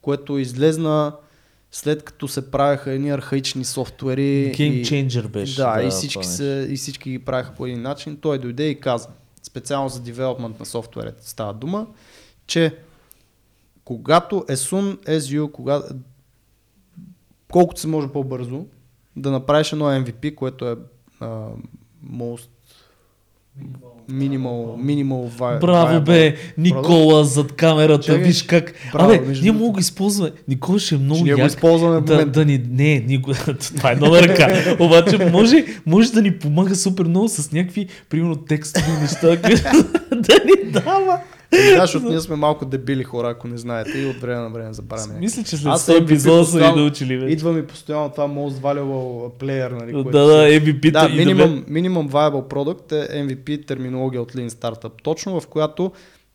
[0.02, 1.14] което излезна
[1.72, 4.52] след като се правеха едни архаични софтуери.
[4.56, 5.56] Game и- changer беше.
[5.56, 8.18] да, и, това всички се, и всички ги правеха по един начин.
[8.22, 9.08] Той дойде и каза,
[9.44, 11.88] специално за девелопмент на софтуерите става дума,
[12.48, 12.76] че
[13.86, 15.82] когато as soon as you, кога,
[17.52, 18.66] колкото се може по-бързо,
[19.16, 20.76] да направиш едно MVP, което е
[21.22, 21.54] uh,
[22.12, 22.50] most
[24.12, 28.24] minimal, minimal vi- Браво бе, Никола зад камерата, Чакай.
[28.24, 28.74] виж как.
[28.94, 30.32] Браво, Абе, ние мога го използваме.
[30.48, 31.50] Никола ще е много ние го як.
[31.50, 33.32] използваме в Да, да ни, не, ние го,
[33.76, 34.76] това е едно на ръка.
[34.80, 39.36] Обаче може, може да ни помага супер много с някакви, примерно, текстови неща,
[40.12, 41.20] да ни дава.
[41.52, 44.50] Е, да, защото ние сме малко дебили хора, ако не знаете, и от време на
[44.50, 45.20] време забравяме.
[45.20, 47.34] Мисля, че след Аз 100 MVP епизода са постоянно- научили вече.
[47.34, 49.94] Идва ми постоянно това most valuable player, нали?
[49.94, 54.92] Да, да, MVP Да, и minimum, minimum viable product е MVP терминология от Lean Startup,
[55.04, 55.92] точно в която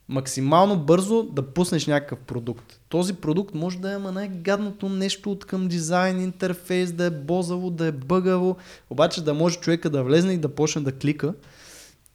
[0.09, 2.81] максимално бързо да пуснеш някакъв продукт.
[2.89, 7.71] Този продукт може да е ама най-гадното нещо от към дизайн, интерфейс, да е бозаво,
[7.71, 8.57] да е бъгаво,
[8.91, 11.35] обаче да може човека да влезне и да почне да клика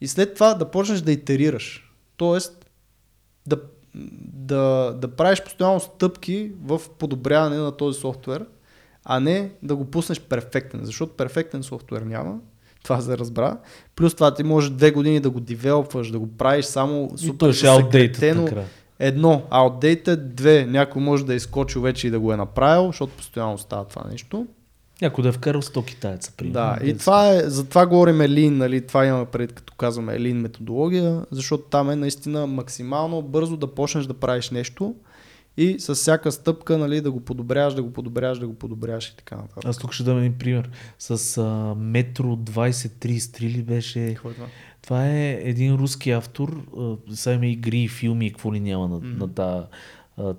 [0.02, 1.92] и след това да почнеш да итерираш.
[2.18, 2.59] Тоест
[3.50, 3.58] да,
[4.34, 8.46] да, да правиш постоянно стъпки в подобряване на този софтуер,
[9.06, 12.40] а не да го пуснеш перфектен, защото перфектен софтуер няма,
[12.84, 13.58] това се разбра.
[13.96, 17.54] Плюс това ти може две години да го девелопваш, да го правиш само супер
[18.42, 18.66] накрая.
[19.00, 23.14] Едно, outdated, две, някой може да е изкочил вече и да го е направил, защото
[23.14, 24.48] постоянно става това нещо.
[25.02, 26.34] Някой да е вкарал 100 китайца.
[26.38, 26.50] При.
[26.50, 30.34] Да, и това е, за това говорим Lean, нали, това имаме пред като казваме Lean
[30.34, 34.96] методология, защото там е наистина максимално бързо да почнеш да правиш нещо
[35.58, 39.16] и с всяка стъпка нали, да го подобряваш, да го подобряваш, да го подобряваш и
[39.18, 39.66] така нататък.
[39.66, 40.70] Аз тук ще дам един пример.
[41.00, 41.44] С а,
[41.76, 44.08] Метро 2033 ли беше?
[44.08, 44.46] Какво е това?
[44.82, 46.62] Това е един руски автор.
[46.78, 49.18] а, Сега има игри, филми и какво ли няма на, Мгм.
[49.18, 49.66] на тази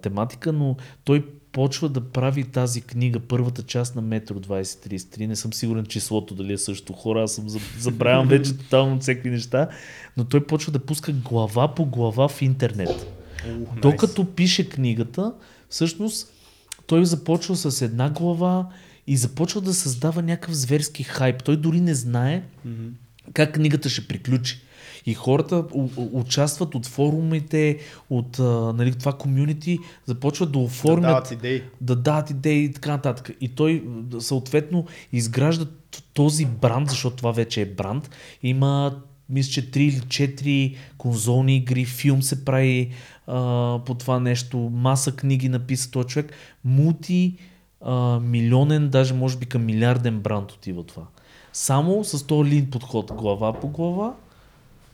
[0.03, 5.27] тематика, но той почва да прави тази книга, първата част на Метро 2033.
[5.27, 9.31] Не съм сигурен числото дали е също хора, аз съм заб- забравям вече тотално всеки
[9.31, 9.69] неща,
[10.17, 13.07] но той почва да пуска глава по глава в интернет.
[13.83, 15.33] Докато пише книгата,
[15.69, 16.33] всъщност
[16.87, 18.69] той започва с една глава
[19.07, 21.45] и започва да създава някакъв зверски хайп.
[21.45, 22.87] Той дори не знае Мгм.
[23.33, 24.61] как книгата ще приключи.
[25.07, 25.65] И хората
[25.97, 27.79] участват от форумите,
[28.11, 28.39] от
[28.77, 31.63] нали, това комюнити, започват да Да оформят, дават идеи.
[31.81, 33.31] да дадат идеи и така нататък.
[33.41, 33.85] И той
[34.19, 35.67] съответно изгражда
[36.15, 38.11] този бранд, защото това вече е бранд.
[38.43, 42.91] Има, мисля, че 3 или 4 конзолни игри, филм се прави
[43.27, 46.33] а, по това нещо, маса книги написа този човек.
[46.65, 47.37] Мулти
[47.81, 51.03] а, милионен, даже може би към милиарден бранд отива това.
[51.53, 54.15] Само с този лин подход, глава по глава,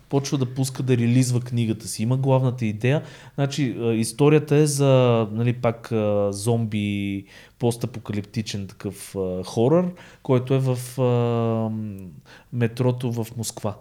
[0.09, 2.03] почва да пуска да релизва книгата си.
[2.03, 3.03] Има главната идея.
[3.35, 5.93] Значи, историята е за, нали, пак
[6.31, 7.25] зомби,
[7.59, 9.87] постапокалиптичен такъв хорър,
[10.23, 11.71] който е в а,
[12.53, 13.75] метрото в Москва.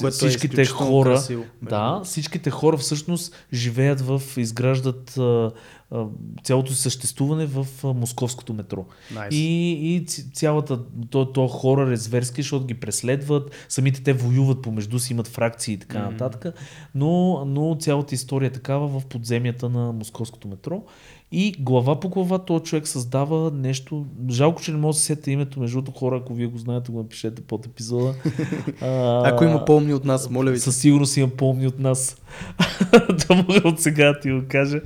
[0.00, 5.50] Което е всичките изключително хора, красиво, да, всичките хора всъщност живеят в, изграждат а,
[6.44, 8.84] цялото съществуване в московското метро.
[9.14, 9.30] Nice.
[9.30, 10.80] И, и цялата,
[11.10, 15.74] то, то хорър е зверски, защото ги преследват, самите те воюват помежду си, имат фракции
[15.74, 16.10] и така Мгм.
[16.10, 16.54] нататък,
[16.94, 20.82] но, но цялата история е такава в подземията на московското метро.
[21.34, 24.06] И глава по глава този човек създава нещо.
[24.30, 26.92] Жалко, че не може да се сета името, между другото хора, ако вие го знаете,
[26.92, 28.14] го напишете под епизода.
[28.80, 30.58] А, Ако има помни от нас, моля ви.
[30.58, 32.16] със сигурност има помни от нас.
[33.28, 34.80] да мога от сега да ти го кажа.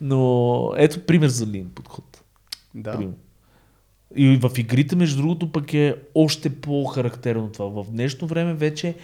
[0.00, 2.22] Но ето пример за лин подход.
[2.74, 2.96] Да.
[2.96, 3.14] Пример.
[4.16, 7.82] И в игрите, между другото, пък е още по-характерно това.
[7.82, 8.94] В днешно време вече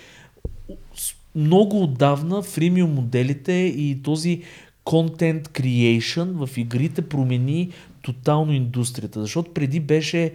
[1.35, 4.43] много отдавна фримиум моделите и този
[4.85, 7.71] content creation в игрите промени
[8.03, 9.21] тотално индустрията.
[9.21, 10.33] Защото преди беше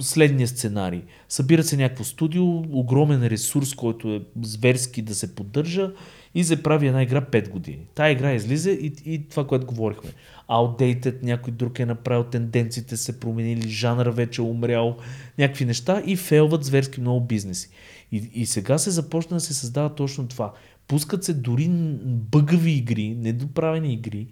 [0.00, 1.02] следния сценарий.
[1.28, 5.92] Събира се някакво студио, огромен ресурс, който е зверски да се поддържа
[6.34, 7.86] и се прави една игра 5 години.
[7.94, 10.10] Тая игра излиза и, и това, което говорихме.
[10.48, 14.96] Outdated, някой друг е направил, тенденциите се променили, жанра вече е умрял,
[15.38, 17.70] някакви неща и фейлват зверски много бизнеси.
[18.12, 20.52] И, и сега се започна да се създава точно това.
[20.90, 21.68] Пускат се дори
[22.04, 24.26] бъгави игри, недоправени игри,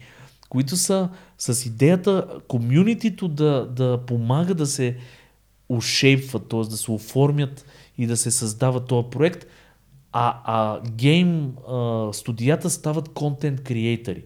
[0.48, 4.96] които са с идеята комюнитито да, да помага да се
[5.68, 6.60] ушейпват, т.е.
[6.60, 7.66] да се оформят
[7.98, 9.46] и да се създава този проект,
[10.12, 14.24] а, а гейм а, студията стават контент креатори.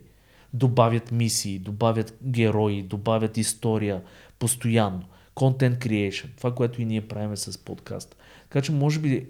[0.55, 4.03] Добавят мисии, добавят герои, добавят история
[4.39, 5.03] постоянно.
[5.35, 6.27] Content creation.
[6.37, 8.17] Това, което и ние правиме с подкаст.
[8.49, 9.27] Така че, може би,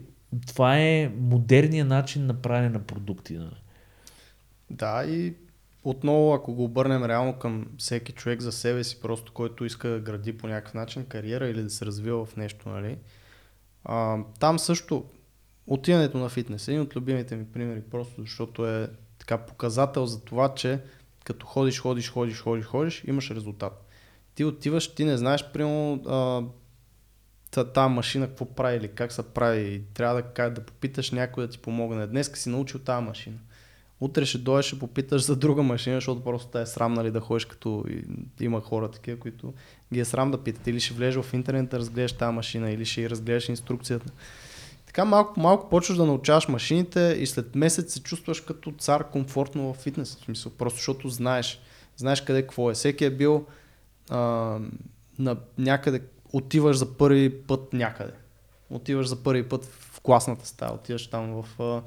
[0.47, 3.35] това е модерният начин на правене на продукти.
[3.35, 3.62] Нали?
[4.70, 5.35] Да, и
[5.85, 10.01] отново, ако го обърнем реално към всеки човек за себе си, просто който иска да
[10.01, 12.99] гради по някакъв начин кариера или да се развива в нещо, нали?
[13.85, 15.05] А, там също
[15.66, 20.24] отиването на фитнес е един от любимите ми примери, просто защото е така показател за
[20.24, 20.80] това, че
[21.24, 23.89] като ходиш, ходиш, ходиш, ходиш, ходиш, имаш резултат.
[24.35, 26.53] Ти отиваш, ти не знаеш, примерно,
[27.53, 29.61] тази машина какво прави или как се прави.
[29.61, 32.07] И трябва да, как, да попиташ някой да ти помогне.
[32.07, 33.36] Днес си научил тази машина.
[34.00, 37.20] Утре ще дойдеш ще попиташ за друга машина, защото просто те е срам нали, да
[37.20, 37.84] ходиш като
[38.40, 39.55] има хора такива, които
[39.92, 40.66] ги е срам да питат.
[40.66, 44.12] Или ще влезеш в интернет да разгледаш тази машина, или ще разгледаш инструкцията.
[44.86, 49.72] така малко малко почваш да научаваш машините и след месец се чувстваш като цар комфортно
[49.72, 50.16] в фитнес.
[50.16, 51.61] В смисъл, просто защото знаеш.
[51.96, 52.74] Знаеш къде какво е.
[52.74, 53.46] Всеки е бил
[54.11, 54.59] а,
[55.18, 56.03] на някъде,
[56.33, 58.12] отиваш за първи път някъде.
[58.70, 61.83] Отиваш за първи път в класната стая, отиваш там в,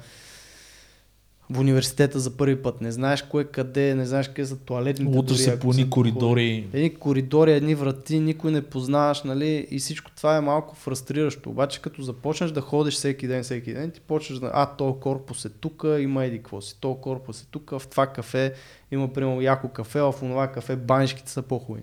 [1.50, 2.80] в университета за първи път.
[2.80, 5.16] Не знаеш кое къде, не знаеш къде са туалетните.
[5.16, 6.68] Луташ се по едни коридори.
[6.72, 9.66] Едни коридори, едни врати, никой не познаваш, нали?
[9.70, 11.50] И всичко това е малко фрустриращо.
[11.50, 15.44] Обаче като започнеш да ходиш всеки ден, всеки ден, ти почваш да, а, то корпус
[15.44, 18.52] е тука, има еди какво си, то корпус е тука, в това кафе
[18.90, 21.82] има, примерно, яко кафе, а в това кафе банишките са по-хубави.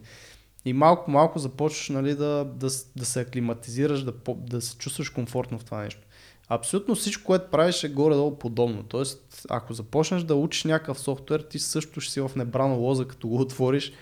[0.65, 5.59] И малко малко започваш нали, да, да, да се аклиматизираш, да, да се чувстваш комфортно
[5.59, 6.01] в това нещо.
[6.49, 8.83] Абсолютно всичко, което правиш е горе-долу подобно.
[8.83, 13.27] Тоест, ако започнеш да учиш някакъв софтуер, ти също ще си в небрана лоза, като
[13.27, 13.93] го отвориш.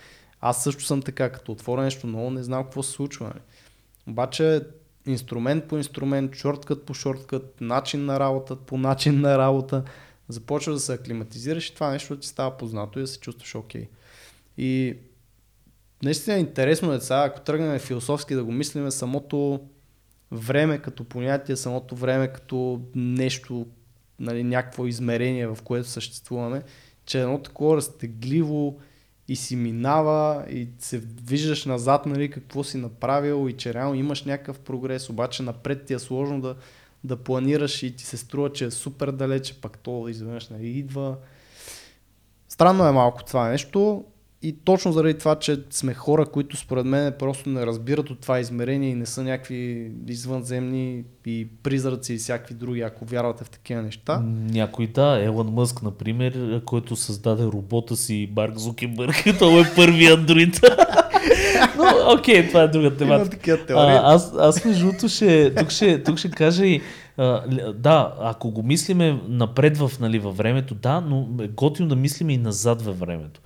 [0.42, 3.26] Аз също съм така, като отворя нещо ново, не знам какво се случва.
[3.26, 3.40] Нали.
[4.08, 4.62] Обаче,
[5.06, 9.84] инструмент по инструмент, шорткът по шорткът, начин на работа по начин на работа,
[10.30, 13.88] започваш да се аклиматизираш и това нещо ти става познато и да се чувстваш окей.
[14.58, 14.98] И
[16.04, 19.60] наистина е интересно е сега, ако тръгнем философски да го мислиме, самото
[20.32, 23.68] време като понятие, самото време като нещо,
[24.20, 26.64] нали, някакво измерение, в което съществуваме,
[27.06, 28.80] че едно такова разтегливо
[29.28, 30.98] и си минава и се
[31.28, 35.94] виждаш назад, нали, какво си направил и че реално имаш някакъв прогрес, обаче напред ти
[35.94, 36.56] е сложно да,
[37.04, 41.18] да планираш и ти се струва, че е супер далече, пак то изведнъж нали, идва.
[42.50, 44.06] Странно е малко това нещо
[44.44, 48.40] и точно заради това, че сме хора, които според мен просто не разбират от това
[48.40, 53.82] измерение и не са някакви извънземни и призраци и всякакви други, ако вярвате в такива
[53.82, 54.22] неща.
[54.50, 60.60] Някой да, Елън Мъск, например, който създаде робота си Марк Зукенбърг, той е първи андроид.
[61.78, 63.38] Но, окей, това е друга Има тематика.
[63.38, 63.96] такива теории.
[63.96, 66.82] А, аз, аз между другото ще, тук, ще, тук ще кажа и
[67.20, 71.96] л- да, ако го мислиме напред в, нали, във времето, да, но е готино да
[71.96, 73.42] мислиме и назад във времето.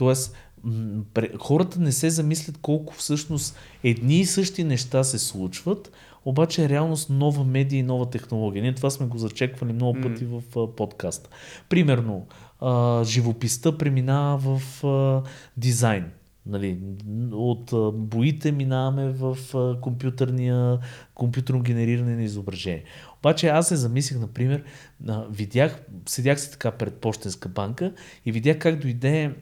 [0.00, 0.36] Тоест,
[1.38, 5.92] хората не се замислят колко всъщност едни и същи неща се случват,
[6.24, 8.62] обаче е реалност нова медия и нова технология.
[8.62, 11.30] Ние това сме го зачеквали много пъти в а, подкаста.
[11.68, 12.26] Примерно,
[12.60, 15.22] а, живописта преминава в а,
[15.56, 16.04] дизайн.
[16.46, 16.78] Нали,
[17.32, 20.78] от а, боите минаваме в а, компютърния,
[21.14, 22.84] компютърно генериране на изображение.
[23.18, 24.64] Обаче аз се замислих, например,
[25.08, 27.92] а, видях, седях си така пред почтенска банка
[28.26, 29.34] и видях как дойде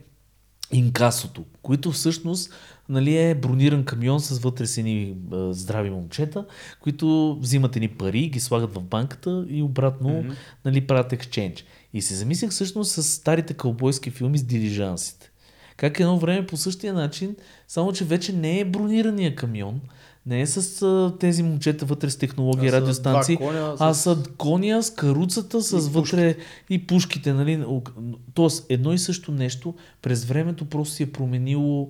[0.73, 2.53] инкасото, които всъщност
[2.89, 6.45] нали, е брониран камион с вътре с едни а, здрави момчета,
[6.81, 10.31] които взимат едни пари, ги слагат в банката и обратно Мгм.
[10.65, 11.65] нали, правят екшенч.
[11.95, 15.31] И се замислях всъщност с старите кълбойски филми с дилижансите.
[15.77, 17.37] Как едно време по същия начин,
[17.69, 19.81] само че вече не е бронирания камион,
[20.29, 24.23] не е с а, тези момчета вътре с технологии, А радиостанции, коня с- а са
[24.39, 26.37] коня с каруцата, с И вътре
[26.71, 27.33] и пушките.
[27.33, 27.65] Нали?
[28.35, 31.89] Тоест, едно и също нещо през времето просто си е променило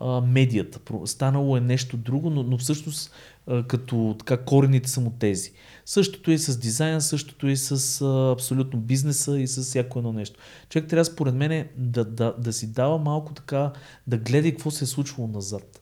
[0.00, 0.78] а, медията.
[1.04, 3.12] Станало е нещо друго, но, но всъщност
[3.46, 5.52] а, като така корените са му тези.
[5.84, 9.98] Същото е и с дизайна, същото е и с а, абсолютно бизнеса и с всяко
[9.98, 10.38] едно нещо.
[10.68, 13.72] Човек трябва според мен да, да, да си дава малко така,
[14.06, 15.79] да гледа какво се е случвало назад.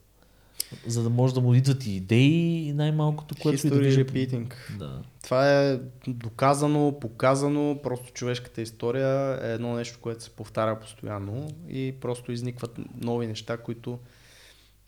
[0.87, 4.53] За да може да му идват и идеи най-малкото, което и да History repeating.
[4.77, 5.01] Да.
[5.23, 11.95] Това е доказано, показано, просто човешката история е едно нещо, което се повтаря постоянно и
[12.01, 13.99] просто изникват нови неща, които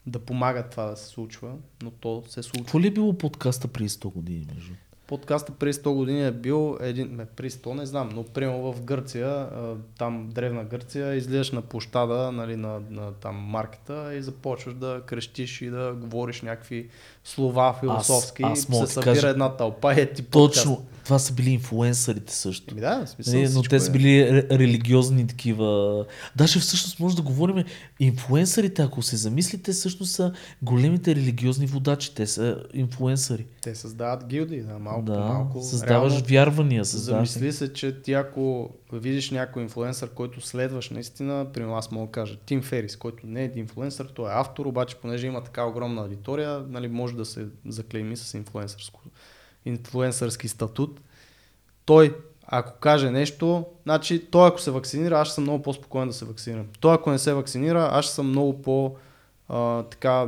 [0.06, 1.54] да помагат това да се случва,
[1.84, 2.66] но то се случва.
[2.66, 4.74] Какво ли е било подкаста преди 100 години, между?
[5.12, 8.84] Подкаста преди 100 години е бил един, ме, преди 100 не знам, но примерно в
[8.84, 9.50] Гърция,
[9.98, 15.62] там древна Гърция, излизаш на площада, нали, на, на там маркета и започваш да крещиш
[15.62, 16.90] и да говориш някакви
[17.24, 18.44] слова философски.
[18.44, 21.50] аз мога се да събира кажа- една тълпа и е ти Точно, това са били
[21.50, 22.72] инфлуенсърите също.
[22.72, 23.80] Еми да, смисъл Нали, но те е.
[23.80, 26.06] са били ре- религиозни такива.
[26.36, 27.64] Даже всъщност може да говорим,
[28.00, 32.16] инфлуенсърите, ако се замислите, всъщност са големите религиозни водачи.
[32.16, 33.46] Те са инфлуенсъри.
[33.62, 35.62] Те създават гилдии, да, малко да, по малко.
[35.62, 36.86] създаваш Реално, вярвания.
[36.86, 37.30] Създаваш...
[37.30, 42.12] Замисли се, че ти ако видиш някой инфлуенсър, който следваш наистина, примерно аз мога да
[42.12, 46.02] кажа Тим Ферис, който не е инфлуенсър, той е автор, обаче понеже има така огромна
[46.02, 48.34] аудитория, нали, може да се заклейми с
[49.66, 51.02] инфлуенсърски статут.
[51.86, 52.16] Той,
[52.48, 56.66] ако каже нещо, значи той ако се вакцинира, аз съм много по-спокоен да се вакцинирам.
[56.80, 58.96] Той ако не се вакцинира, аз съм много по-
[59.50, 60.28] а, така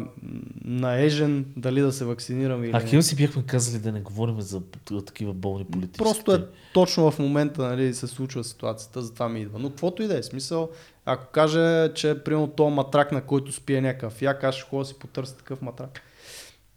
[0.65, 2.88] наежен дали да се вакцинирам или А не.
[2.88, 4.61] хем си бяхме казали да не говорим за
[5.05, 6.03] такива болни политически.
[6.03, 9.59] Просто е точно в момента нали, се случва ситуацията, затова ми идва.
[9.59, 10.69] Но каквото и да е, смисъл,
[11.05, 14.86] ако каже, че примерно този матрак, на който спие някакъв як, аз ще ходя да
[14.86, 16.01] си потърся такъв матрак.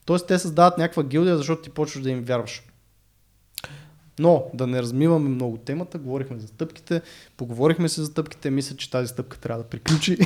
[0.06, 2.62] Тоест те създават някаква гилдия, защото ти почваш да им вярваш.
[4.18, 7.02] Но да не размиваме много темата, говорихме за стъпките,
[7.36, 10.18] поговорихме се за стъпките, мисля, че тази стъпка трябва да приключи.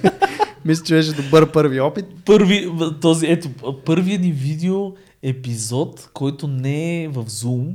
[0.64, 2.06] мисля, че беше добър първи опит.
[2.24, 2.70] Първи,
[3.00, 3.48] този, ето,
[3.84, 7.74] първият ни видео епизод, който не е в Zoom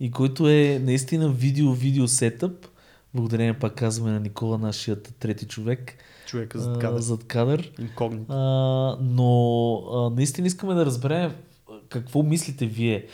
[0.00, 2.66] и който е наистина видео-видео сетъп.
[3.14, 5.96] Благодарение пак казваме на Никола, нашият трети човек.
[6.26, 7.00] Човека зад кадър.
[7.00, 7.72] Зад кадър.
[7.80, 8.32] Инкогнито.
[8.32, 8.36] А,
[9.00, 11.32] но а, наистина искаме да разберем
[11.88, 13.06] какво мислите вие.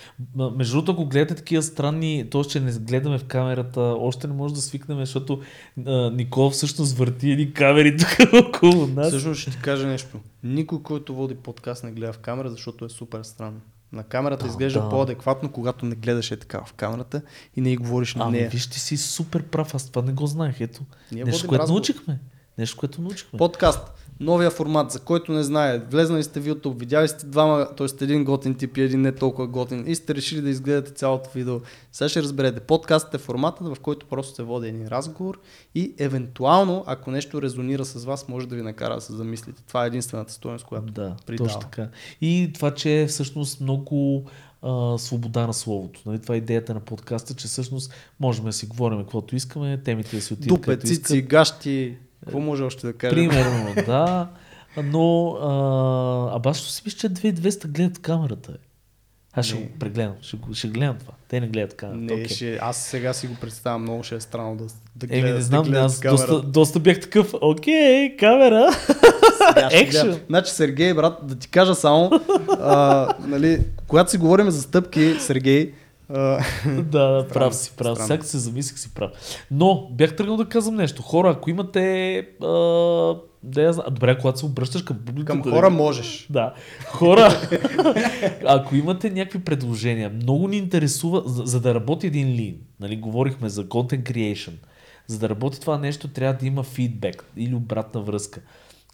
[0.57, 2.43] Между другото, ако гледате такива странни, т.е.
[2.43, 5.41] че не гледаме в камерата, още не може да свикнем, защото
[5.87, 8.09] а, Никола всъщност върти едни камери тук
[8.47, 9.09] около нас.
[9.09, 10.19] Всъщност ще ти кажа нещо.
[10.43, 13.61] Никой, който води подкаст не гледа в камера, защото е супер странно.
[13.93, 14.89] На камерата Да, изглежда да.
[14.89, 17.23] по-адекватно, когато не гледаш е така в камерата
[17.57, 18.51] и не й говориш на Ами нея.
[18.51, 20.61] виж, ти си супер прав, аз това не го знаех.
[20.61, 20.81] Ето,
[21.13, 21.79] Ние нещо, което разговор.
[21.79, 22.19] научихме.
[22.61, 23.37] Нещо, което научихме.
[23.39, 23.93] Подкаст.
[24.21, 25.79] Новия формат, за който не знае.
[25.79, 28.05] Влезнали сте в YouTube, видяли сте двама, т.е.
[28.05, 31.61] един готин тип и един не толкова готин и сте решили да изгледате цялото видео.
[31.93, 32.61] Сега ще разберете.
[32.61, 35.41] Подкастът е форматът, в който просто се води един разговор
[35.75, 39.63] и евентуално, ако нещо резонира с вас, може да ви накара да се замислите.
[39.69, 41.49] Това е единствената стоеност, която Да, придава.
[41.49, 41.89] точно така.
[42.21, 44.25] И това, че е всъщност много
[44.63, 46.01] а, свобода на словото.
[46.07, 46.19] Нали?
[46.19, 50.23] Това е идеята на подкаста, че всъщност можем да си говорим каквото искаме, темите да
[50.23, 51.29] си отидат Дупе, където цици, искат.
[51.31, 51.97] гащи.
[52.25, 53.15] Какво може още да кажем?
[53.17, 54.29] Примерно, да.
[54.85, 58.53] Но а, а бащото си мисля, че 2200 гледат камерата.
[58.53, 58.57] е.
[59.33, 59.63] Аз ще Не.
[59.63, 61.13] го прегледам, ще, го, ще гледам това.
[61.29, 62.05] Те не гледат камерата.
[62.05, 62.29] Не, окей.
[62.29, 64.65] ще, аз сега си го представям, много ще е странно да,
[64.97, 66.27] да Еми, гледа, не знам, да гледат аз камерата.
[66.27, 68.69] доста, доста бях такъв, окей, камера.
[69.91, 70.19] Гледам.
[70.29, 72.11] Значи, Сергей, брат, да ти кажа само,
[72.51, 75.73] а, нали, когато си говорим за стъпки, Сергей,
[76.11, 76.45] да,
[76.83, 77.95] да, прав си, прав.
[77.95, 78.07] Странно.
[78.07, 79.11] Сега се замислих си прав.
[79.51, 81.03] Но бях тръгнал да казвам нещо.
[81.03, 82.19] Хора, ако имате...
[82.43, 82.47] А,
[83.43, 83.87] да я знам.
[83.91, 85.33] Добре, когато се обръщаш към публиката...
[85.33, 86.27] към да- хора можеш.
[86.31, 86.55] Да.
[86.87, 87.29] Хора,
[88.47, 93.49] ако имате някакви предложения, много ни интересува, за, за да работи един лин, нали, говорихме
[93.49, 94.53] за content creation,
[95.07, 98.41] за да работи това нещо, трябва да има фидбек или обратна връзка.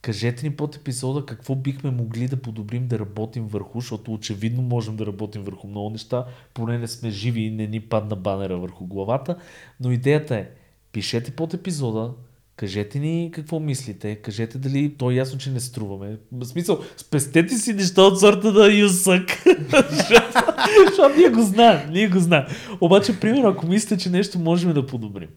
[0.06, 4.96] Кажете ни под епизода какво бихме могли да подобрим да работим върху, защото очевидно можем
[4.96, 8.86] да работим върху много неща, поне не сме живи и не ни падна банера върху
[8.86, 9.36] главата,
[9.80, 10.48] но идеята е,
[10.92, 12.12] пишете под епизода,
[12.56, 16.16] Кажете ни какво мислите, кажете дали то е ясно, че не струваме.
[16.32, 18.64] В смисъл, спестете си неща от сорта да.
[18.64, 19.34] Защото-
[20.88, 22.44] Защото ние го знаем, ние го знаем.
[22.80, 25.28] Обаче, примерно, ако мислите, че нещо можем да подобрим.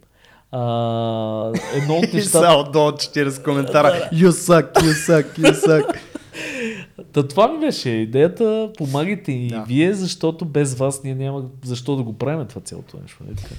[0.52, 2.30] А, едно от нещата...
[2.30, 4.10] са отдолу 40 коментара.
[4.14, 5.96] You suck, you suck, you suck.
[7.14, 8.70] Та това ми беше идеята.
[8.78, 9.64] Помагайте и Да.
[9.68, 13.18] вие, защото без вас ние няма защо да го правим това цялото нещо.
[13.42, 13.56] Така.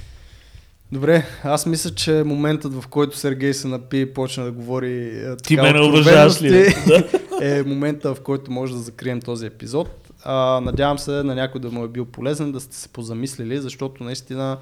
[0.93, 5.37] Добре, аз мисля, че моментът в който Сергей се напи и почна да говори е,
[5.37, 6.75] Ти ме уважаваш ли?
[7.41, 10.11] е момента, в който може да закрием този епизод.
[10.25, 14.05] А, надявам се на някой да му е бил полезен, да сте се позамислили, защото
[14.05, 14.59] наистина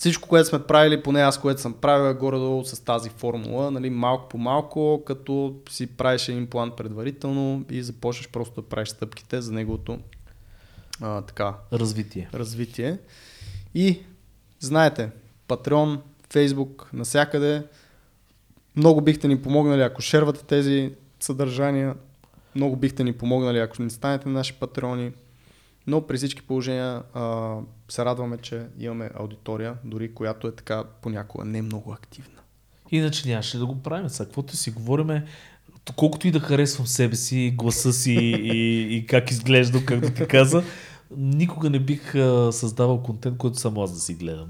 [0.00, 3.90] всичко, което сме правили, поне аз, което съм правил, е горе-долу с тази формула, нали,
[3.90, 9.40] малко по малко, като си правиш един план предварително и започнеш просто да правиш стъпките
[9.40, 9.98] за неговото
[11.00, 12.30] а, така, Развитие.
[12.34, 12.98] развитие.
[13.74, 13.98] И
[14.60, 15.10] знаете,
[15.48, 15.98] Patreon,
[16.34, 17.62] Facebook, насякъде.
[18.76, 21.94] Много бихте ни помогнали, ако шервате тези съдържания.
[22.54, 25.12] Много бихте ни помогнали, ако не станете наши патреони.
[25.86, 27.56] Но при всички положения а,
[27.88, 32.38] се радваме, че имаме аудитория, дори която е така понякога не много активна.
[32.90, 34.08] Иначе нямаше да го правим.
[34.08, 35.24] Сега, каквото си говориме,
[35.96, 38.12] колкото и да харесвам себе си, гласа си
[38.42, 40.62] и, и как изглеждам, както ти каза,
[41.16, 44.48] никога не бих а, създавал контент, който само аз да си гледам.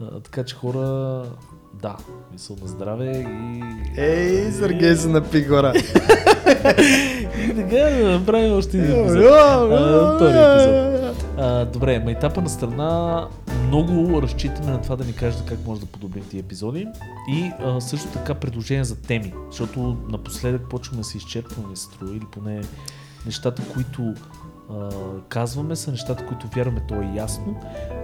[0.00, 0.78] А, така че хора,
[1.82, 1.96] да,
[2.32, 4.00] мисъл на здраве и...
[4.00, 5.72] Ей, Сергей се напи гора.
[7.44, 9.24] И така да направим още един епизод.
[9.24, 11.24] А, втори епизод.
[11.38, 13.26] А, добре, майтапа на страна,
[13.66, 16.86] много разчитаме на това да ни кажете как може да подобрим тия епизоди
[17.28, 22.12] и а, също така предложения за теми, защото напоследък почваме да се изчерпваме, се струва,
[22.12, 22.60] или поне
[23.26, 24.14] нещата, които
[24.70, 24.88] а,
[25.28, 27.60] казваме са нещата, които вярваме, то е ясно,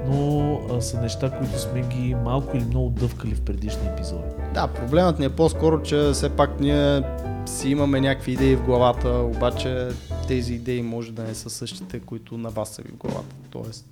[0.07, 4.23] но а, са неща, които сме ги малко или много дъвкали в предишни епизоди.
[4.55, 7.03] Да, проблемът ни е по-скоро, че все пак ние
[7.49, 9.89] си имаме някакви идеи в главата, обаче
[10.29, 13.35] тези идеи може да не са същите, които на вас са ви в главата.
[13.51, 13.87] Тоест,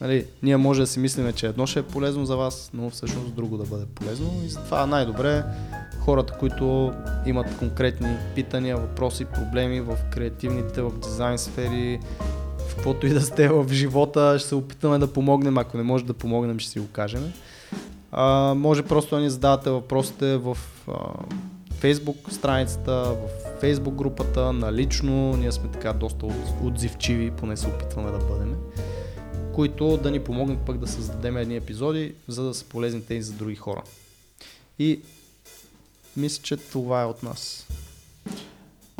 [0.00, 3.34] нали, ние може да си мислиме, че едно ще е полезно за вас, но всъщност
[3.34, 5.44] друго да бъде полезно и затова най-добре
[6.00, 6.92] хората, които
[7.26, 12.00] имат конкретни питания, въпроси, проблеми в креативните, в дизайн сфери,
[12.58, 15.58] в каквото и да сте в живота, ще се опитаме да помогнем.
[15.58, 17.32] Ако не може да помогнем, ще си го кажем.
[18.12, 20.92] А, може просто да ни задавате въпросите в а,
[21.80, 23.18] Facebook страницата, в
[23.62, 25.36] Facebook групата, налично.
[25.36, 28.56] Ние сме така доста от- отзивчиви, поне се опитваме да бъдем.
[29.54, 33.22] които да ни помогнат пък да създадем едни епизоди, за да са полезни те и
[33.22, 33.82] за други хора.
[34.78, 35.00] И
[36.16, 37.66] мисля, че това е от нас.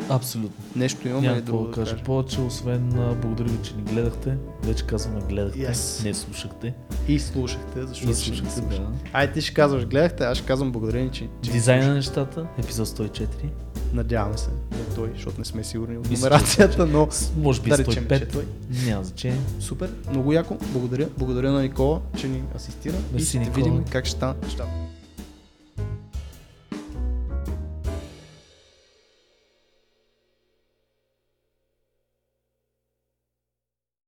[0.08, 0.64] Абсолютно.
[0.76, 3.82] Нещо имаме Няма какво друго да да кажа повече, освен а, благодаря ви, че ни
[3.82, 4.36] гледахте.
[4.62, 6.04] Вече казваме гледахте, Yes.
[6.04, 6.74] не слушахте.
[7.08, 8.78] И слушахте, защото И ще слушахте, слушате.
[8.78, 8.88] да.
[9.12, 12.88] Ай, ти ще казваш, гледахте, аз ще казвам благодарение, че, че Дизайн на нещата, епизод
[12.88, 13.26] 104.
[13.92, 17.32] Надяваме се, да е той, защото не сме сигурни от Мисля, че номерацията, но С-
[17.36, 18.32] Може би да речем, че е 105.
[18.32, 18.44] той.
[18.86, 19.38] Няма значение.
[19.60, 20.56] Супер, много яко.
[20.62, 21.08] Благодаря.
[21.18, 22.94] Благодаря на Никола, че ни асистира.
[22.94, 23.54] и Мерси, ще Никола.
[23.56, 24.68] видим как ще стане нещата.